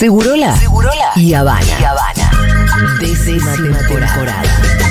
Segurola, 0.00 0.56
Segurola 0.56 1.12
y 1.14 1.34
Habana. 1.34 1.78
Y 1.78 1.84
Habana. 1.84 2.30
Décima 3.00 3.52
temporada. 3.86 4.89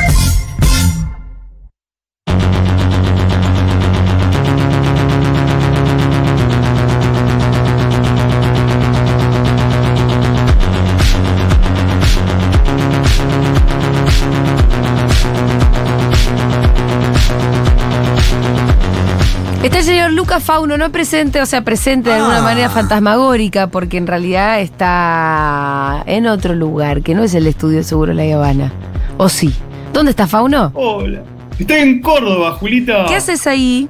Fauno, 20.59 20.77
no 20.77 20.91
presente, 20.91 21.41
o 21.41 21.45
sea, 21.45 21.61
presente 21.63 22.09
de 22.09 22.17
alguna 22.17 22.39
Ah. 22.39 22.41
manera 22.41 22.69
fantasmagórica, 22.69 23.67
porque 23.67 23.95
en 23.95 24.07
realidad 24.07 24.59
está 24.59 26.03
en 26.05 26.27
otro 26.27 26.53
lugar, 26.53 27.01
que 27.01 27.15
no 27.15 27.23
es 27.23 27.33
el 27.33 27.47
estudio 27.47 27.81
seguro 27.81 28.11
La 28.11 28.23
Habana. 28.23 28.69
¿O 29.15 29.29
sí? 29.29 29.53
¿Dónde 29.93 30.09
está 30.11 30.27
Fauno? 30.27 30.71
Hola. 30.75 31.21
Estoy 31.57 31.77
en 31.77 32.01
Córdoba, 32.01 32.51
Julita. 32.59 33.05
¿Qué 33.07 33.15
haces 33.15 33.47
ahí? 33.47 33.87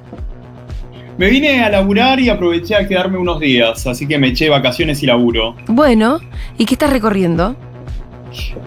Me 1.17 1.31
vine 1.31 1.63
a 1.63 1.71
laburar 1.71 2.19
y 2.19 2.29
aproveché 2.29 2.75
a 2.75 2.87
quedarme 2.87 3.17
unos 3.17 3.39
días, 3.39 3.87
así 3.87 4.07
que 4.07 4.19
me 4.19 4.27
eché 4.27 4.47
vacaciones 4.47 5.01
y 5.01 5.07
laburo. 5.07 5.55
Bueno, 5.67 6.19
¿y 6.59 6.65
qué 6.65 6.75
estás 6.75 6.91
recorriendo? 6.91 7.55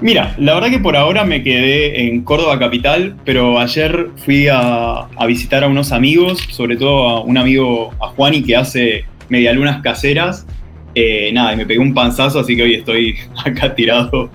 Mira, 0.00 0.34
la 0.38 0.54
verdad 0.54 0.70
que 0.70 0.78
por 0.78 0.96
ahora 0.96 1.24
me 1.24 1.42
quedé 1.42 2.06
en 2.06 2.22
Córdoba 2.22 2.58
capital, 2.58 3.16
pero 3.24 3.58
ayer 3.58 4.08
fui 4.24 4.48
a, 4.48 5.06
a 5.16 5.26
visitar 5.26 5.64
a 5.64 5.68
unos 5.68 5.92
amigos, 5.92 6.40
sobre 6.50 6.76
todo 6.76 7.08
a 7.08 7.20
un 7.20 7.38
amigo, 7.38 7.92
a 8.00 8.08
Juani, 8.08 8.42
que 8.42 8.56
hace 8.56 9.04
medialunas 9.28 9.82
caseras. 9.82 10.46
Eh, 10.94 11.30
nada, 11.32 11.54
y 11.54 11.56
me 11.56 11.66
pegué 11.66 11.80
un 11.80 11.94
panzazo, 11.94 12.40
así 12.40 12.54
que 12.54 12.62
hoy 12.62 12.74
estoy 12.74 13.16
acá 13.44 13.74
tirado. 13.74 14.30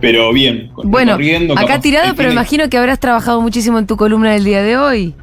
Pero 0.00 0.32
bien. 0.32 0.70
Bueno, 0.84 1.18
acá 1.56 1.80
tirado, 1.80 2.14
pero 2.14 2.30
imagino 2.30 2.68
que 2.68 2.78
habrás 2.78 2.98
trabajado 2.98 3.40
muchísimo 3.40 3.78
en 3.78 3.86
tu 3.86 3.96
columna 3.96 4.32
del 4.32 4.44
día 4.44 4.62
de 4.62 4.76
hoy. 4.76 5.14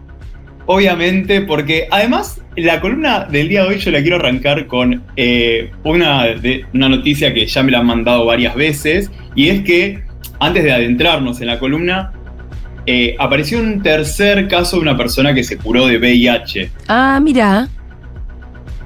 Obviamente, 0.72 1.42
porque 1.42 1.88
además 1.90 2.40
la 2.56 2.80
columna 2.80 3.26
del 3.26 3.50
día 3.50 3.64
de 3.64 3.70
hoy 3.70 3.78
yo 3.80 3.90
la 3.90 4.02
quiero 4.02 4.18
arrancar 4.18 4.68
con 4.68 5.02
eh, 5.18 5.72
una, 5.84 6.26
de- 6.28 6.64
una 6.76 6.90
noticia 6.90 7.34
que 7.34 7.48
ya 7.48 7.64
me 7.64 7.72
la 7.72 7.80
han 7.80 7.88
mandado 7.88 8.24
varias 8.28 8.54
veces, 8.54 9.10
y 9.34 9.50
es 9.50 9.64
que 9.64 10.04
antes 10.40 10.64
de 10.64 10.72
adentrarnos 10.72 11.42
en 11.42 11.48
la 11.48 11.58
columna, 11.58 12.12
eh, 12.86 13.16
apareció 13.18 13.58
un 13.60 13.82
tercer 13.82 14.48
caso 14.48 14.76
de 14.76 14.84
una 14.84 14.96
persona 14.96 15.34
que 15.34 15.44
se 15.44 15.58
curó 15.58 15.88
de 15.88 15.98
VIH, 15.98 16.70
Ah, 16.88 17.20
mira. 17.20 17.68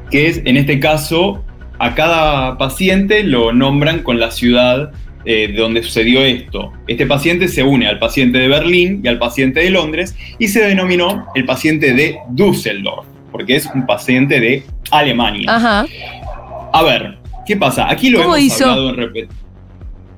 que 0.09 0.27
es, 0.27 0.41
en 0.45 0.55
este 0.55 0.79
caso, 0.79 1.43
a 1.79 1.95
cada 1.95 2.57
paciente 2.57 3.23
lo 3.25 3.51
nombran 3.51 4.03
con 4.03 4.21
la 4.21 4.31
ciudad 4.31 4.93
eh, 5.25 5.47
de 5.47 5.53
donde 5.53 5.81
sucedió 5.83 6.21
esto. 6.23 6.71
Este 6.87 7.05
paciente 7.05 7.47
se 7.47 7.63
une 7.63 7.87
al 7.87 7.99
paciente 7.99 8.37
de 8.37 8.47
Berlín 8.47 9.01
y 9.03 9.07
al 9.07 9.19
paciente 9.19 9.61
de 9.61 9.69
Londres 9.69 10.15
y 10.39 10.47
se 10.47 10.61
denominó 10.65 11.27
el 11.35 11.45
paciente 11.45 11.93
de 11.93 12.17
Düsseldorf, 12.31 13.05
porque 13.31 13.55
es 13.55 13.69
un 13.73 13.85
paciente 13.85 14.39
de 14.39 14.63
Alemania. 14.91 15.45
Ajá. 15.55 15.85
A 16.73 16.83
ver, 16.83 17.17
¿qué 17.45 17.55
pasa? 17.55 17.89
Aquí 17.89 18.09
lo 18.09 18.19
¿Cómo 18.21 18.35
hemos 18.35 18.45
hizo? 18.47 18.65
hablado 18.69 18.89
en 18.89 18.95
repet- 18.97 19.27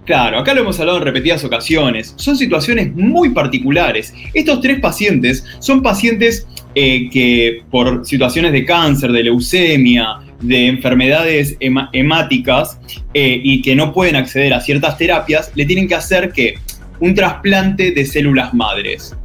Claro, 0.05 0.37
acá 0.37 0.53
lo 0.53 0.61
hemos 0.61 0.79
hablado 0.79 0.99
en 0.99 1.03
repetidas 1.03 1.43
ocasiones. 1.43 2.13
Son 2.17 2.37
situaciones 2.37 2.93
muy 2.93 3.29
particulares. 3.29 4.13
Estos 4.35 4.61
tres 4.61 4.79
pacientes 4.79 5.43
son 5.59 5.81
pacientes 5.81 6.47
eh, 6.75 7.09
que 7.09 7.63
por 7.71 8.05
situaciones 8.05 8.51
de 8.51 8.65
cáncer, 8.65 9.11
de 9.11 9.23
leucemia, 9.23 10.17
de 10.47 10.67
enfermedades 10.67 11.57
hemáticas 11.59 12.79
eh, 13.13 13.39
y 13.43 13.61
que 13.61 13.75
no 13.75 13.93
pueden 13.93 14.15
acceder 14.15 14.53
a 14.53 14.61
ciertas 14.61 14.97
terapias, 14.97 15.51
le 15.55 15.65
tienen 15.65 15.88
que 15.88 15.95
hacer 15.95 16.31
que 16.31 16.55
un 16.99 17.13
trasplante 17.13 17.91
de 17.91 18.05
células 18.05 18.53
madres. 18.53 19.16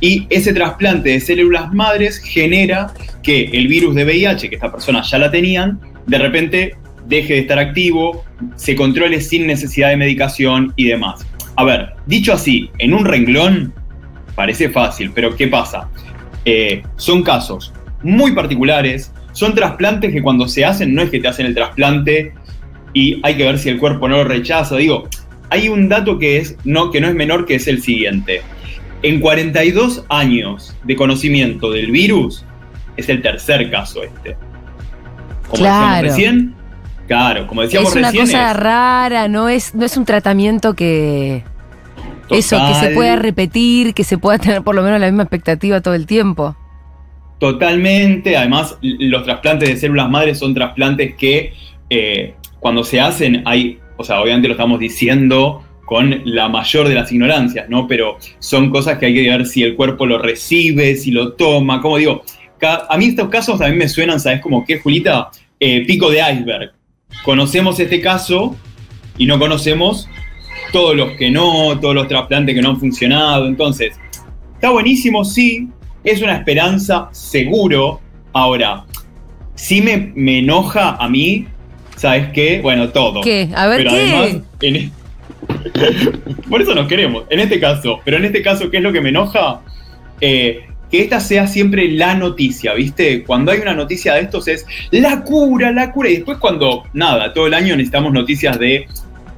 Y 0.00 0.26
ese 0.30 0.52
trasplante 0.52 1.10
de 1.10 1.20
células 1.20 1.72
madres 1.72 2.18
genera 2.18 2.92
que 3.22 3.44
el 3.52 3.68
virus 3.68 3.94
de 3.94 4.04
VIH, 4.04 4.48
que 4.48 4.56
estas 4.56 4.70
personas 4.70 5.10
ya 5.10 5.18
la 5.18 5.30
tenían, 5.30 5.80
de 6.06 6.18
repente 6.18 6.76
deje 7.06 7.34
de 7.34 7.40
estar 7.40 7.58
activo, 7.58 8.24
se 8.56 8.74
controle 8.74 9.20
sin 9.20 9.46
necesidad 9.46 9.90
de 9.90 9.96
medicación 9.96 10.72
y 10.76 10.86
demás. 10.86 11.24
A 11.56 11.64
ver, 11.64 11.94
dicho 12.06 12.32
así, 12.32 12.70
en 12.78 12.92
un 12.94 13.04
renglón, 13.04 13.72
parece 14.34 14.68
fácil, 14.68 15.12
pero 15.14 15.36
¿qué 15.36 15.48
pasa? 15.48 15.88
Eh, 16.44 16.82
son 16.96 17.22
casos 17.22 17.72
muy 18.02 18.32
particulares, 18.32 19.12
son 19.34 19.54
trasplantes 19.54 20.12
que 20.12 20.22
cuando 20.22 20.48
se 20.48 20.64
hacen 20.64 20.94
no 20.94 21.02
es 21.02 21.10
que 21.10 21.20
te 21.20 21.28
hacen 21.28 21.44
el 21.44 21.54
trasplante 21.54 22.32
y 22.94 23.20
hay 23.22 23.36
que 23.36 23.44
ver 23.44 23.58
si 23.58 23.68
el 23.68 23.78
cuerpo 23.78 24.08
no 24.08 24.16
lo 24.18 24.24
rechaza. 24.24 24.76
Digo, 24.76 25.08
hay 25.50 25.68
un 25.68 25.88
dato 25.88 26.18
que, 26.18 26.38
es, 26.38 26.56
no, 26.64 26.90
que 26.90 27.00
no 27.00 27.08
es 27.08 27.14
menor 27.14 27.44
que 27.44 27.56
es 27.56 27.66
el 27.68 27.82
siguiente. 27.82 28.40
En 29.02 29.20
42 29.20 30.06
años 30.08 30.74
de 30.84 30.96
conocimiento 30.96 31.70
del 31.70 31.90
virus, 31.90 32.44
es 32.96 33.08
el 33.08 33.20
tercer 33.20 33.70
caso 33.70 34.02
este. 34.02 34.36
Como 35.48 35.56
Claro. 35.62 36.06
decíamos 36.06 36.16
recién, 36.16 36.54
claro, 37.06 37.46
como 37.46 37.62
decíamos 37.62 37.90
Es 37.90 37.96
una 37.96 38.08
recién, 38.08 38.26
cosa 38.26 38.50
es 38.52 38.56
rara, 38.56 39.28
no 39.28 39.48
es, 39.48 39.74
no 39.74 39.84
es 39.84 39.96
un 39.96 40.04
tratamiento 40.04 40.74
que. 40.74 41.44
Eso, 42.30 42.56
que 42.66 42.74
se 42.74 42.94
pueda 42.94 43.16
repetir, 43.16 43.92
que 43.92 44.02
se 44.02 44.16
pueda 44.16 44.38
tener 44.38 44.62
por 44.62 44.74
lo 44.74 44.82
menos 44.82 44.98
la 44.98 45.06
misma 45.06 45.24
expectativa 45.24 45.82
todo 45.82 45.92
el 45.92 46.06
tiempo. 46.06 46.56
Totalmente. 47.44 48.38
Además, 48.38 48.78
los 48.80 49.22
trasplantes 49.24 49.68
de 49.68 49.76
células 49.76 50.08
madres 50.08 50.38
son 50.38 50.54
trasplantes 50.54 51.14
que 51.14 51.52
eh, 51.90 52.32
cuando 52.58 52.84
se 52.84 52.98
hacen 53.00 53.42
hay, 53.44 53.80
o 53.98 54.02
sea, 54.02 54.22
obviamente 54.22 54.48
lo 54.48 54.54
estamos 54.54 54.80
diciendo 54.80 55.62
con 55.84 56.22
la 56.24 56.48
mayor 56.48 56.88
de 56.88 56.94
las 56.94 57.12
ignorancias, 57.12 57.68
¿no? 57.68 57.86
Pero 57.86 58.16
son 58.38 58.70
cosas 58.70 58.96
que 58.96 59.04
hay 59.04 59.14
que 59.14 59.28
ver 59.28 59.44
si 59.44 59.62
el 59.62 59.76
cuerpo 59.76 60.06
lo 60.06 60.16
recibe, 60.16 60.96
si 60.96 61.10
lo 61.10 61.34
toma. 61.34 61.82
Como 61.82 61.98
digo, 61.98 62.22
a 62.62 62.96
mí 62.96 63.08
estos 63.08 63.28
casos 63.28 63.58
también 63.58 63.76
me 63.76 63.88
suenan, 63.90 64.18
¿sabes? 64.18 64.40
Como 64.40 64.64
que, 64.64 64.78
Julita, 64.78 65.30
Eh, 65.60 65.84
pico 65.86 66.10
de 66.10 66.20
iceberg. 66.20 66.72
Conocemos 67.24 67.78
este 67.78 68.00
caso 68.00 68.56
y 69.18 69.26
no 69.26 69.38
conocemos 69.38 70.08
todos 70.72 70.96
los 70.96 71.12
que 71.18 71.30
no, 71.30 71.78
todos 71.78 71.94
los 71.94 72.08
trasplantes 72.08 72.54
que 72.54 72.62
no 72.62 72.70
han 72.70 72.80
funcionado. 72.80 73.46
Entonces, 73.46 73.98
está 74.54 74.70
buenísimo, 74.70 75.26
sí, 75.26 75.68
es 76.04 76.22
una 76.22 76.36
esperanza, 76.36 77.08
seguro. 77.12 78.00
Ahora, 78.32 78.84
sí 79.54 79.80
me, 79.80 80.12
me 80.14 80.38
enoja 80.38 80.96
a 80.96 81.08
mí, 81.08 81.46
¿sabes 81.96 82.30
qué? 82.32 82.60
Bueno, 82.60 82.90
todo. 82.90 83.22
¿Qué? 83.22 83.48
A 83.54 83.66
ver, 83.66 83.78
Pero 83.78 83.90
¿qué? 83.90 83.96
además, 83.96 84.42
en 84.60 84.76
e- 84.76 84.90
por 86.48 86.62
eso 86.62 86.74
nos 86.74 86.88
queremos, 86.88 87.24
en 87.30 87.40
este 87.40 87.60
caso. 87.60 88.00
Pero 88.04 88.16
en 88.18 88.24
este 88.24 88.42
caso, 88.42 88.70
¿qué 88.70 88.78
es 88.78 88.82
lo 88.82 88.92
que 88.92 89.00
me 89.00 89.08
enoja? 89.10 89.60
Eh, 90.20 90.60
que 90.90 91.02
esta 91.02 91.20
sea 91.20 91.46
siempre 91.46 91.90
la 91.90 92.14
noticia, 92.14 92.74
¿viste? 92.74 93.24
Cuando 93.24 93.50
hay 93.50 93.60
una 93.60 93.74
noticia 93.74 94.14
de 94.14 94.20
estos 94.20 94.46
es 94.48 94.66
la 94.90 95.22
cura, 95.22 95.72
la 95.72 95.90
cura. 95.92 96.08
Y 96.10 96.16
después 96.16 96.38
cuando, 96.38 96.84
nada, 96.92 97.32
todo 97.32 97.46
el 97.46 97.54
año 97.54 97.76
necesitamos 97.76 98.12
noticias 98.12 98.58
de, 98.58 98.86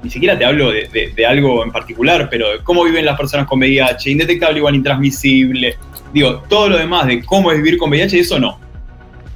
ni 0.07 0.11
siquiera 0.13 0.39
te 0.39 0.45
hablo 0.45 0.71
de, 0.71 0.89
de- 0.93 1.13
de 1.15 1.27
algo 1.27 1.63
en 1.65 1.71
particular, 1.73 2.29
pero 2.31 2.53
de 2.53 2.59
cómo 2.63 2.85
viven 2.85 3.05
las 3.05 3.17
personas 3.17 3.47
con 3.47 3.59
VIH, 3.59 4.11
indetectable 4.11 4.59
igual 4.59 4.75
intransmisible. 4.77 5.77
Digo, 6.15 6.43
todo 6.49 6.69
lo 6.71 6.79
demás 6.79 7.07
de 7.07 7.23
cómo 7.25 7.51
es 7.53 7.59
vivir 7.59 7.77
con 7.79 7.91
VIH, 7.91 8.21
eso 8.21 8.39
no. 8.39 8.59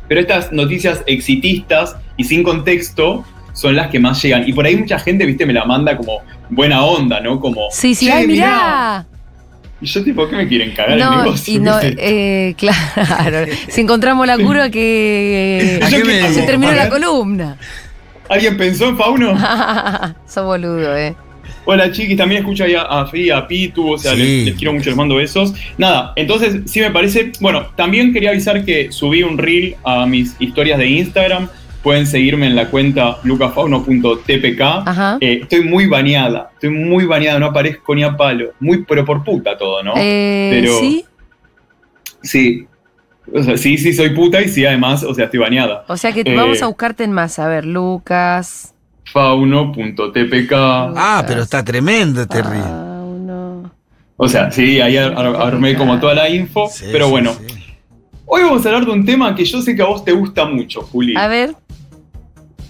Pero 0.08 0.20
estas 0.20 0.50
noticias 0.52 1.02
exitistas 1.06 1.96
y 2.16 2.24
sin 2.24 2.42
contexto 2.42 3.24
son 3.52 3.76
las 3.76 3.88
que 3.90 3.98
más 3.98 4.22
llegan. 4.22 4.48
Y 4.48 4.52
por 4.52 4.64
ahí 4.64 4.76
mucha 4.76 4.98
gente, 4.98 5.26
viste, 5.26 5.44
me 5.44 5.52
la 5.52 5.64
manda 5.64 5.96
como 5.96 6.18
buena 6.48 6.84
onda, 6.84 7.20
¿no? 7.20 7.38
Como, 7.40 7.68
Sí, 7.70 7.94
sí, 7.94 8.06
"Che, 8.06 8.12
ay, 8.12 8.26
mirá. 8.26 9.06
Y 9.82 9.86
yo 9.86 10.04
tipo, 10.04 10.28
¿qué 10.28 10.36
me 10.36 10.46
quieren 10.46 10.72
cagar 10.72 10.92
el 10.92 10.98
No, 11.00 11.22
negocio? 11.24 11.54
y 11.54 11.58
no, 11.58 11.78
eh, 11.82 12.54
claro. 12.56 13.46
Si 13.68 13.80
encontramos 13.80 14.26
la 14.26 14.36
cura 14.38 14.68
que 14.70 15.80
¿A 15.82 15.88
qué 15.88 16.04
me 16.04 16.28
se 16.32 16.42
terminó 16.42 16.72
la 16.72 16.88
columna. 16.88 17.56
¿Alguien 18.30 18.56
pensó 18.56 18.88
en 18.88 18.96
Fauno? 18.96 19.36
Sos 20.26 20.44
boludo, 20.44 20.96
eh. 20.96 21.14
Hola 21.66 21.90
chiquis, 21.92 22.16
también 22.16 22.40
escucho 22.40 22.64
ahí 22.64 22.74
a, 22.74 22.82
a 22.82 23.06
Fi, 23.06 23.30
a 23.30 23.46
Pitu, 23.46 23.92
o 23.92 23.98
sea, 23.98 24.12
Sí. 24.14 24.18
les, 24.22 24.44
les 24.46 24.54
quiero 24.54 24.72
mucho, 24.72 24.88
les 24.88 24.96
mando 24.96 25.16
besos. 25.16 25.52
Nada, 25.76 26.12
entonces 26.16 26.62
sí 26.70 26.80
me 26.80 26.90
parece, 26.90 27.32
bueno, 27.40 27.66
también 27.76 28.12
quería 28.12 28.30
avisar 28.30 28.64
que 28.64 28.90
subí 28.92 29.22
un 29.22 29.36
reel 29.36 29.76
a 29.84 30.06
mis 30.06 30.36
historias 30.38 30.78
de 30.78 30.86
Instagram, 30.86 31.48
pueden 31.82 32.06
seguirme 32.06 32.46
en 32.46 32.56
la 32.56 32.68
cuenta 32.68 33.18
lucafauno.tpk. 33.24 34.60
Ajá. 34.60 35.18
Eh, 35.20 35.40
estoy 35.42 35.62
muy 35.64 35.86
baneada, 35.86 36.50
estoy 36.54 36.70
muy 36.70 37.04
baneada, 37.04 37.38
no 37.38 37.46
aparezco 37.46 37.94
ni 37.94 38.04
a 38.04 38.16
palo, 38.16 38.52
muy 38.60 38.84
pero 38.84 39.04
por 39.04 39.22
puta 39.24 39.58
todo, 39.58 39.82
¿no? 39.82 39.94
Eh, 39.96 40.50
Pero- 40.60 40.78
¿Sí? 40.78 41.04
Sí, 42.22 42.66
o 43.34 43.42
sea, 43.42 43.56
sí, 43.56 43.78
sí 43.78 43.92
soy 43.92 44.10
puta 44.10 44.40
y 44.40 44.48
sí 44.48 44.64
además, 44.64 45.02
o 45.04 45.14
sea, 45.14 45.26
estoy 45.26 45.40
baneada. 45.40 45.84
O 45.88 45.96
sea 45.96 46.12
que 46.12 46.20
Eh, 46.24 46.34
vamos 46.36 46.62
a 46.62 46.66
buscarte 46.66 47.04
en 47.04 47.12
más. 47.12 47.38
A 47.38 47.48
ver, 47.48 47.64
Lucas. 47.66 48.74
Fauno.tpk. 49.12 50.52
Ah, 50.52 51.24
pero 51.26 51.42
está 51.42 51.64
tremendo 51.64 52.22
este 52.22 52.42
reel. 52.42 52.62
Pauno. 52.62 53.70
O 54.16 54.28
sea, 54.28 54.50
sí, 54.50 54.80
ahí 54.80 54.96
ar- 54.96 55.14
ar- 55.16 55.36
armé 55.36 55.74
como 55.76 55.98
toda 55.98 56.14
la 56.14 56.28
info, 56.28 56.68
Sí, 56.70 56.84
pero 56.92 57.06
sí, 57.06 57.10
bueno. 57.10 57.32
sí. 57.34 57.54
Hoy 58.26 58.42
vamos 58.42 58.64
a 58.64 58.68
hablar 58.68 58.84
de 58.84 58.92
un 58.92 59.04
tema 59.04 59.34
que 59.34 59.44
yo 59.44 59.60
sé 59.60 59.74
que 59.74 59.82
a 59.82 59.86
vos 59.86 60.04
te 60.04 60.12
gusta 60.12 60.44
mucho, 60.44 60.82
Juli. 60.82 61.14
A 61.16 61.26
ver. 61.26 61.54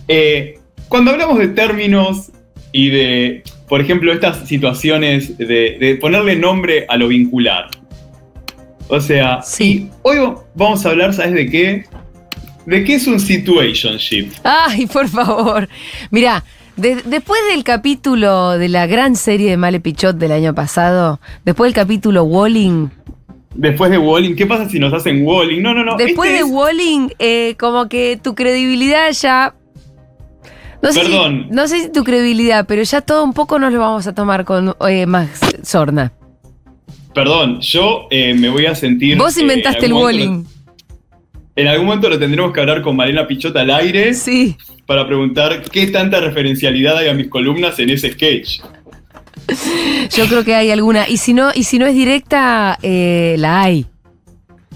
Eh, 0.08 0.58
cuando 0.88 1.10
hablamos 1.10 1.38
de 1.38 1.48
términos 1.48 2.30
y 2.72 2.88
de, 2.88 3.42
por 3.68 3.80
ejemplo, 3.80 4.12
estas 4.12 4.48
situaciones 4.48 5.36
de, 5.36 5.76
de 5.78 5.98
ponerle 6.00 6.36
nombre 6.36 6.86
a 6.88 6.96
lo 6.96 7.08
vincular. 7.08 7.68
O 8.90 9.00
sea, 9.00 9.40
Sí. 9.42 9.64
y 9.64 9.90
hoy 10.02 10.18
vamos 10.54 10.84
a 10.84 10.90
hablar, 10.90 11.14
¿sabes 11.14 11.32
de 11.34 11.48
qué? 11.48 11.84
¿De 12.66 12.84
qué 12.84 12.94
es 12.96 13.06
un 13.06 13.20
situationship? 13.20 14.30
Ay, 14.44 14.86
por 14.86 15.08
favor. 15.08 15.68
Mira, 16.10 16.44
de- 16.76 17.02
después 17.04 17.40
del 17.52 17.62
capítulo 17.64 18.50
de 18.58 18.68
la 18.68 18.86
gran 18.86 19.16
serie 19.16 19.50
de 19.50 19.56
Male 19.56 19.80
Pichot 19.80 20.16
del 20.16 20.32
año 20.32 20.54
pasado, 20.54 21.20
después 21.44 21.68
del 21.72 21.74
capítulo 21.82 22.24
Walling, 22.24 22.88
Después 23.52 23.90
de 23.90 23.98
Walling, 23.98 24.36
¿qué 24.36 24.46
pasa 24.46 24.68
si 24.68 24.78
nos 24.78 24.92
hacen 24.92 25.26
Walling? 25.26 25.60
No, 25.60 25.74
no, 25.74 25.84
no. 25.84 25.96
después 25.96 26.30
este 26.30 26.44
de 26.44 26.48
es- 26.48 26.54
Walling, 26.54 27.08
eh, 27.18 27.56
como 27.58 27.88
que 27.88 28.16
tu 28.22 28.34
credibilidad 28.36 29.10
ya. 29.10 29.54
No 30.80 30.92
sé, 30.92 31.00
si, 31.04 31.10
Perdón. 31.10 31.48
no 31.50 31.66
sé 31.66 31.80
si 31.80 31.88
tu 31.90 32.04
credibilidad, 32.04 32.64
pero 32.66 32.82
ya 32.84 33.00
todo 33.00 33.24
un 33.24 33.32
poco 33.34 33.58
nos 33.58 33.72
lo 33.72 33.80
vamos 33.80 34.06
a 34.06 34.14
tomar 34.14 34.44
con 34.44 34.74
eh, 34.88 35.04
más 35.06 35.28
sorna. 35.64 36.12
Perdón, 37.14 37.60
yo 37.60 38.06
eh, 38.10 38.34
me 38.34 38.48
voy 38.48 38.66
a 38.66 38.74
sentir. 38.74 39.16
Vos 39.18 39.36
eh, 39.36 39.42
inventaste 39.42 39.86
en 39.86 39.92
el 39.92 39.98
lo- 39.98 40.44
En 41.56 41.66
algún 41.68 41.86
momento 41.86 42.08
lo 42.08 42.18
tendremos 42.18 42.52
que 42.52 42.60
hablar 42.60 42.82
con 42.82 42.96
Mariana 42.96 43.26
Pichota 43.26 43.60
al 43.62 43.70
aire 43.70 44.14
Sí. 44.14 44.56
para 44.86 45.06
preguntar 45.06 45.62
qué 45.70 45.88
tanta 45.88 46.20
referencialidad 46.20 46.96
hay 46.98 47.08
a 47.08 47.14
mis 47.14 47.28
columnas 47.28 47.78
en 47.80 47.90
ese 47.90 48.12
sketch. 48.12 48.60
Yo 50.16 50.26
creo 50.26 50.44
que 50.44 50.54
hay 50.54 50.70
alguna. 50.70 51.08
Y 51.08 51.16
si 51.16 51.34
no, 51.34 51.50
y 51.54 51.64
si 51.64 51.78
no 51.78 51.86
es 51.86 51.94
directa, 51.94 52.78
eh, 52.82 53.34
la 53.38 53.62
hay. 53.62 53.86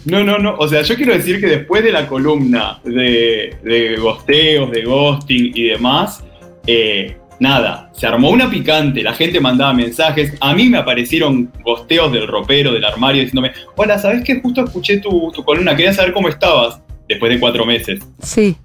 No, 0.04 0.22
no, 0.24 0.38
no. 0.38 0.56
O 0.58 0.68
sea, 0.68 0.82
yo 0.82 0.96
quiero 0.96 1.14
decir 1.14 1.40
que 1.40 1.46
después 1.46 1.82
de 1.84 1.92
la 1.92 2.06
columna 2.06 2.80
de, 2.84 3.56
de 3.62 3.96
gosteos, 3.96 4.70
de 4.70 4.82
ghosting 4.82 5.52
y 5.54 5.62
demás, 5.68 6.22
eh, 6.66 7.16
nada, 7.40 7.90
se 7.94 8.06
armó 8.06 8.30
una 8.30 8.48
picante, 8.50 9.02
la 9.02 9.12
gente 9.12 9.40
mandaba 9.40 9.72
mensajes, 9.72 10.34
a 10.40 10.54
mí 10.54 10.68
me 10.68 10.78
aparecieron 10.78 11.50
gosteos 11.64 12.12
del 12.12 12.26
ropero, 12.26 12.72
del 12.72 12.84
armario, 12.84 13.22
diciéndome, 13.22 13.52
hola, 13.76 13.98
¿sabes 13.98 14.22
qué? 14.24 14.40
Justo 14.40 14.64
escuché 14.64 14.98
tu, 14.98 15.30
tu 15.34 15.44
columna, 15.44 15.74
quería 15.76 15.92
saber 15.92 16.12
cómo 16.12 16.28
estabas, 16.28 16.80
después 17.08 17.32
de 17.32 17.40
cuatro 17.40 17.66
meses. 17.66 18.00
Sí. 18.22 18.56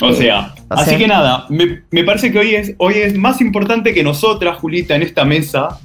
O 0.00 0.12
sea, 0.12 0.54
o 0.70 0.74
así 0.74 0.90
sea- 0.90 0.98
que 0.98 1.06
nada, 1.08 1.46
me, 1.48 1.82
me 1.90 2.04
parece 2.04 2.30
que 2.32 2.38
hoy 2.38 2.54
es, 2.54 2.74
hoy 2.78 2.94
es 2.94 3.14
más 3.16 3.40
importante 3.40 3.92
que 3.92 4.02
nosotras, 4.04 4.56
Julita, 4.58 4.94
en 4.94 5.02
esta 5.02 5.24
mesa, 5.24 5.80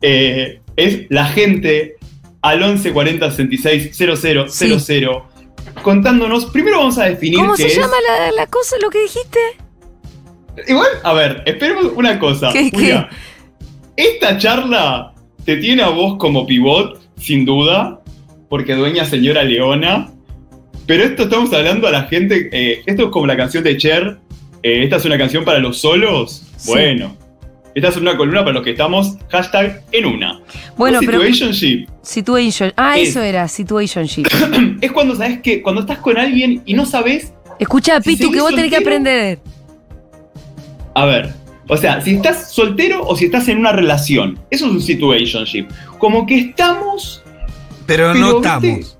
eh, 0.00 0.60
es 0.76 1.06
la 1.10 1.26
gente 1.26 1.94
al 2.40 2.62
11 2.62 2.92
40 2.92 3.30
66 3.30 3.96
00 3.96 4.48
Sí. 4.48 4.78
00 4.80 5.28
contándonos. 5.82 6.46
Primero 6.46 6.78
vamos 6.78 6.98
a 6.98 7.04
definir 7.04 7.38
¿Cómo 7.38 7.54
qué 7.54 7.62
se 7.62 7.68
es. 7.68 7.76
llama 7.78 7.94
la, 8.06 8.32
la 8.32 8.46
cosa, 8.48 8.76
lo 8.82 8.90
que 8.90 9.00
dijiste? 9.02 9.38
Igual, 10.68 10.88
a 11.02 11.12
ver, 11.14 11.42
esperemos 11.46 11.86
una 11.96 12.18
cosa. 12.18 12.50
¿Qué, 12.52 12.70
Julia. 12.70 13.08
Esta 13.96 14.38
charla 14.38 15.12
te 15.44 15.56
tiene 15.56 15.82
a 15.82 15.88
vos 15.88 16.16
como 16.18 16.46
pivot, 16.46 17.00
sin 17.18 17.44
duda, 17.44 18.00
porque 18.48 18.74
dueña 18.74 19.04
señora 19.04 19.42
Leona. 19.44 20.10
Pero 20.86 21.04
esto 21.04 21.24
estamos 21.24 21.52
hablando 21.52 21.86
a 21.88 21.90
la 21.90 22.02
gente. 22.04 22.48
eh, 22.52 22.82
esto 22.86 23.04
es 23.04 23.08
como 23.10 23.26
la 23.26 23.36
canción 23.36 23.62
de 23.64 23.76
Cher. 23.76 24.18
eh, 24.62 24.82
esta 24.84 24.96
es 24.96 25.04
una 25.04 25.18
canción 25.18 25.44
para 25.44 25.58
los 25.58 25.78
solos. 25.80 26.44
Sí. 26.56 26.70
Bueno. 26.70 27.16
Esta 27.74 27.88
es 27.88 27.96
una 27.96 28.16
columna 28.18 28.40
para 28.40 28.52
los 28.52 28.62
que 28.62 28.72
estamos, 28.72 29.16
hashtag 29.30 29.82
en 29.92 30.04
una. 30.04 30.40
Bueno, 30.76 30.98
Un 30.98 31.06
pero. 31.06 31.18
situationship 31.20 31.86
Situation. 32.02 32.70
Ah, 32.76 32.98
Es- 32.98 33.08
eso 33.10 33.22
era, 33.22 33.48
situationship. 33.48 34.26
es 34.82 34.92
cuando 34.92 35.16
sabes 35.16 35.40
que 35.40 35.62
cuando 35.62 35.80
estás 35.80 35.98
con 35.98 36.18
alguien 36.18 36.60
y 36.66 36.74
no 36.74 36.84
sabes 36.84 37.32
Escucha, 37.58 38.00
Si 38.02 38.10
Pitu, 38.16 38.30
que 38.30 38.40
vos 38.42 38.54
tenés 38.54 38.70
que 38.70 38.76
aprender. 38.76 39.38
A 40.94 41.04
ver, 41.06 41.32
o 41.68 41.76
sea, 41.76 42.00
si 42.00 42.14
estás 42.16 42.52
soltero 42.52 43.04
o 43.06 43.16
si 43.16 43.26
estás 43.26 43.48
en 43.48 43.58
una 43.58 43.72
relación. 43.72 44.38
Eso 44.50 44.66
es 44.66 44.72
un 44.72 44.80
situationship. 44.82 45.66
Como 45.98 46.26
que 46.26 46.38
estamos. 46.38 47.22
Pero, 47.86 48.12
pero, 48.12 48.14
no 48.14 48.26
¿viste? 48.40 48.48
estamos. 48.48 48.98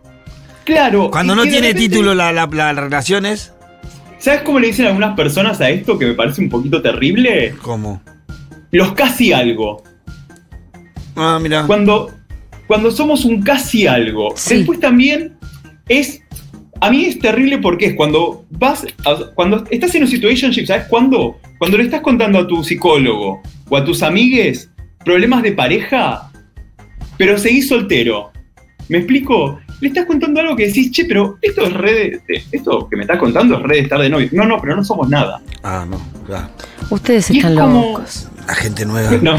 Claro. 0.65 1.11
Cuando 1.11 1.35
no 1.35 1.43
tiene 1.43 1.69
repente- 1.69 1.89
título 1.89 2.15
la, 2.15 2.33
la, 2.33 2.47
la 2.47 2.73
relación 2.73 3.27
es. 3.27 3.53
¿Sabes 4.19 4.43
cómo 4.43 4.61
le 4.61 4.69
dicen 4.69 4.87
algunas 4.87 5.17
personas 5.17 5.61
a 5.61 5.69
esto 5.71 5.99
que 5.99 6.07
me 6.07 6.15
parece 6.15 6.41
un 6.41 6.49
poquito 6.49 6.81
terrible? 6.81 7.55
¿Cómo? 7.61 8.01
Los 8.71 8.93
casi 8.93 9.33
algo. 9.33 9.83
Ah, 11.17 11.39
mira. 11.43 11.67
Cuando, 11.67 12.11
cuando 12.69 12.91
somos 12.93 13.25
un 13.25 13.43
casi 13.43 13.87
algo. 13.89 14.33
Sí. 14.37 14.59
Después 14.59 14.79
también 14.81 15.37
es. 15.89 16.23
A 16.83 16.91
mí 16.91 17.05
es 17.05 17.19
terrible 17.21 17.59
porque 17.59 17.87
es 17.87 17.95
cuando 17.95 18.45
vas. 18.51 18.85
a- 19.07 19.31
cuando 19.35 19.65
estás 19.71 19.95
en 19.95 20.03
un 20.03 20.09
situationship, 20.09 20.67
¿sabes 20.67 20.87
cuándo? 20.89 21.39
Cuando 21.59 21.79
le 21.79 21.85
estás 21.85 22.01
contando 22.01 22.41
a 22.41 22.47
tu 22.47 22.65
psicólogo 22.65 23.41
o 23.69 23.77
a 23.77 23.85
tus 23.85 24.03
amigues 24.03 24.69
problemas 25.05 25.43
de 25.43 25.53
pareja, 25.53 26.31
pero 27.17 27.39
seguís 27.39 27.69
soltero. 27.69 28.33
¿Me 28.89 28.99
explico? 28.99 29.61
Le 29.81 29.89
estás 29.89 30.07
contando 30.07 30.41
algo 30.41 30.57
que 30.57 30.67
decís, 30.67 30.91
che, 30.91 31.05
pero 31.05 31.39
esto 31.41 31.63
es 31.67 31.73
re 31.73 31.93
de- 31.93 32.21
de- 32.29 32.43
esto 32.53 32.89
que 32.89 32.97
me 32.97 33.03
estás 33.03 33.19
contando 33.19 33.57
es 33.57 33.63
re 33.63 33.77
de 33.77 33.83
estar 33.83 34.01
de 34.01 34.09
novio. 34.11 34.29
No, 34.33 34.45
no, 34.45 34.61
pero 34.61 34.75
no 34.77 34.83
somos 34.85 35.09
nada. 35.09 35.41
Ah, 35.63 35.87
no. 35.89 36.01
claro. 36.27 36.49
Ustedes 36.91 37.31
Y 37.31 37.39
es 37.39 37.45
están 37.45 37.57
como- 37.59 37.87
locos. 37.93 38.29
La 38.47 38.55
gente 38.57 38.85
nueva. 38.85 39.11
No. 39.23 39.37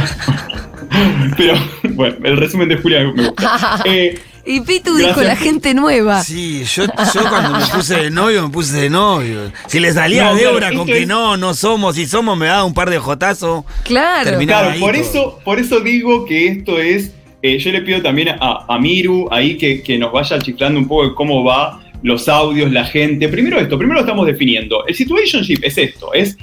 pero, 1.37 1.53
bueno, 1.93 2.15
el 2.23 2.37
resumen 2.37 2.69
de 2.69 2.77
Julia 2.77 2.99
me 3.03 3.11
gusta. 3.27 3.81
Eh, 3.85 4.17
y 4.45 4.61
Pitu 4.61 4.93
gracias. 4.93 5.15
dijo 5.15 5.21
la 5.21 5.35
gente 5.35 5.73
nueva. 5.73 6.21
Sí, 6.23 6.63
yo, 6.65 6.85
yo 6.85 7.29
cuando 7.29 7.59
me 7.59 7.65
puse 7.67 7.95
de 7.95 8.11
novio, 8.11 8.43
me 8.43 8.49
puse 8.49 8.77
de 8.81 8.89
novio. 8.89 9.51
Si 9.67 9.79
le 9.79 9.91
salía 9.93 10.23
No, 10.25 10.31
claro, 10.31 10.47
Débora 10.47 10.73
con 10.73 10.85
que 10.85 11.05
no, 11.05 11.37
no 11.37 11.53
somos, 11.53 11.95
si 11.95 12.05
somos, 12.05 12.37
me 12.37 12.47
daba 12.47 12.63
un 12.65 12.73
par 12.73 12.89
de 12.89 12.99
jotazos. 12.99 13.63
Claro. 13.83 14.37
Claro, 14.39 14.69
ahí 14.71 14.79
por 14.79 14.91
todo. 14.93 15.01
eso, 15.01 15.39
por 15.45 15.59
eso 15.59 15.79
digo 15.79 16.25
que 16.25 16.47
esto 16.47 16.79
es. 16.79 17.13
eh, 17.41 17.57
yo 17.59 17.71
le 17.71 17.81
pido 17.81 18.01
también 18.01 18.29
a, 18.29 18.65
a 18.67 18.79
Miru 18.79 19.27
ahí 19.31 19.57
que, 19.57 19.81
que 19.81 19.97
nos 19.97 20.11
vaya 20.11 20.39
chiflando 20.39 20.79
un 20.79 20.87
poco 20.87 21.07
de 21.09 21.13
cómo 21.15 21.43
va 21.43 21.81
los 22.01 22.27
audios, 22.27 22.71
la 22.71 22.83
gente. 22.85 23.29
Primero 23.29 23.59
esto, 23.59 23.77
primero 23.77 23.95
lo 24.01 24.05
estamos 24.05 24.25
definiendo. 24.27 24.85
El 24.87 24.93
situationship 24.95 25.59
es 25.63 25.77
esto, 25.77 26.13
es 26.13 26.37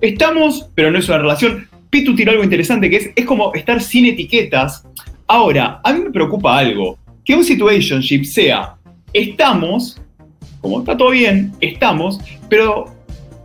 estamos, 0.00 0.66
pero 0.74 0.90
no 0.90 0.98
es 0.98 1.08
una 1.08 1.18
relación. 1.18 1.68
Pitu 1.90 2.14
tiró 2.14 2.30
algo 2.32 2.44
interesante 2.44 2.88
que 2.88 2.96
es, 2.96 3.10
es 3.14 3.24
como 3.24 3.52
estar 3.54 3.82
sin 3.82 4.06
etiquetas. 4.06 4.84
Ahora, 5.26 5.80
a 5.84 5.92
mí 5.92 6.00
me 6.04 6.10
preocupa 6.10 6.58
algo, 6.58 6.98
que 7.24 7.34
un 7.34 7.44
situationship 7.44 8.24
sea 8.24 8.76
estamos, 9.12 10.00
como 10.60 10.80
está 10.80 10.96
todo 10.96 11.10
bien, 11.10 11.52
estamos, 11.60 12.20
pero 12.48 12.86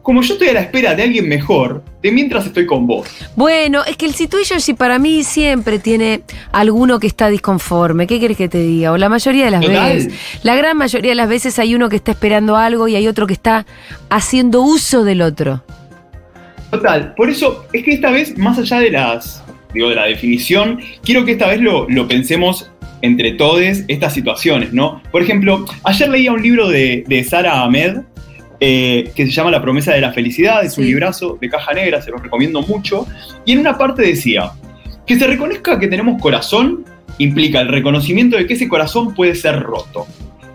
como 0.05 0.21
yo 0.21 0.33
estoy 0.33 0.49
a 0.49 0.53
la 0.53 0.61
espera 0.61 0.93
de 0.93 1.01
alguien 1.01 1.27
mejor, 1.27 1.83
de 2.03 2.11
mientras 2.11 2.45
estoy 2.45 2.67
con 2.67 2.85
vos. 2.85 3.07
Bueno, 3.35 3.83
es 3.83 3.97
que 3.97 4.05
el 4.05 4.13
situationship 4.13 4.75
para 4.75 4.99
mí 4.99 5.23
siempre 5.23 5.79
tiene 5.79 6.21
alguno 6.51 6.99
que 6.99 7.07
está 7.07 7.27
disconforme. 7.27 8.05
¿Qué 8.05 8.19
querés 8.19 8.37
que 8.37 8.47
te 8.47 8.59
diga? 8.59 8.91
O 8.91 8.97
la 8.97 9.09
mayoría 9.09 9.45
de 9.45 9.51
las 9.51 9.61
Total. 9.61 9.95
veces. 9.95 10.13
La 10.43 10.55
gran 10.55 10.77
mayoría 10.77 11.09
de 11.09 11.15
las 11.15 11.27
veces 11.27 11.57
hay 11.57 11.73
uno 11.73 11.89
que 11.89 11.95
está 11.95 12.11
esperando 12.11 12.55
algo 12.55 12.87
y 12.87 12.95
hay 12.95 13.07
otro 13.07 13.25
que 13.25 13.33
está 13.33 13.65
haciendo 14.09 14.61
uso 14.61 15.03
del 15.03 15.23
otro. 15.23 15.63
Total, 16.69 17.15
por 17.15 17.31
eso 17.31 17.65
es 17.73 17.83
que 17.83 17.93
esta 17.93 18.11
vez, 18.11 18.37
más 18.37 18.59
allá 18.59 18.79
de 18.81 18.91
las, 18.91 19.43
digo, 19.73 19.89
de 19.89 19.95
la 19.95 20.05
definición, 20.05 20.81
quiero 21.03 21.25
que 21.25 21.31
esta 21.31 21.47
vez 21.47 21.61
lo, 21.61 21.89
lo 21.89 22.07
pensemos 22.07 22.69
entre 23.05 23.31
todos 23.33 23.61
estas 23.87 24.13
situaciones, 24.13 24.73
¿no? 24.73 25.01
Por 25.11 25.21
ejemplo, 25.21 25.65
ayer 25.83 26.09
leía 26.09 26.31
un 26.33 26.41
libro 26.41 26.67
de, 26.67 27.03
de 27.07 27.23
Sara 27.23 27.61
Ahmed 27.61 27.97
eh, 28.59 29.11
que 29.15 29.25
se 29.25 29.31
llama 29.31 29.51
La 29.51 29.61
promesa 29.61 29.93
de 29.93 30.01
la 30.01 30.11
felicidad, 30.13 30.63
es 30.63 30.77
un 30.77 30.83
Sí. 30.85 30.89
librazo 30.89 31.37
de 31.39 31.49
caja 31.49 31.73
negra, 31.73 32.01
se 32.01 32.09
lo 32.11 32.17
recomiendo 32.17 32.61
mucho, 32.61 33.05
y 33.45 33.51
en 33.51 33.59
una 33.59 33.77
parte 33.77 34.01
decía, 34.01 34.51
que 35.05 35.17
se 35.19 35.27
reconozca 35.27 35.77
que 35.79 35.87
tenemos 35.87 36.21
corazón 36.21 36.85
implica 37.17 37.61
el 37.61 37.67
reconocimiento 37.67 38.37
de 38.37 38.45
que 38.47 38.53
ese 38.55 38.67
corazón 38.67 39.13
puede 39.13 39.35
ser 39.35 39.59
roto. 39.61 40.07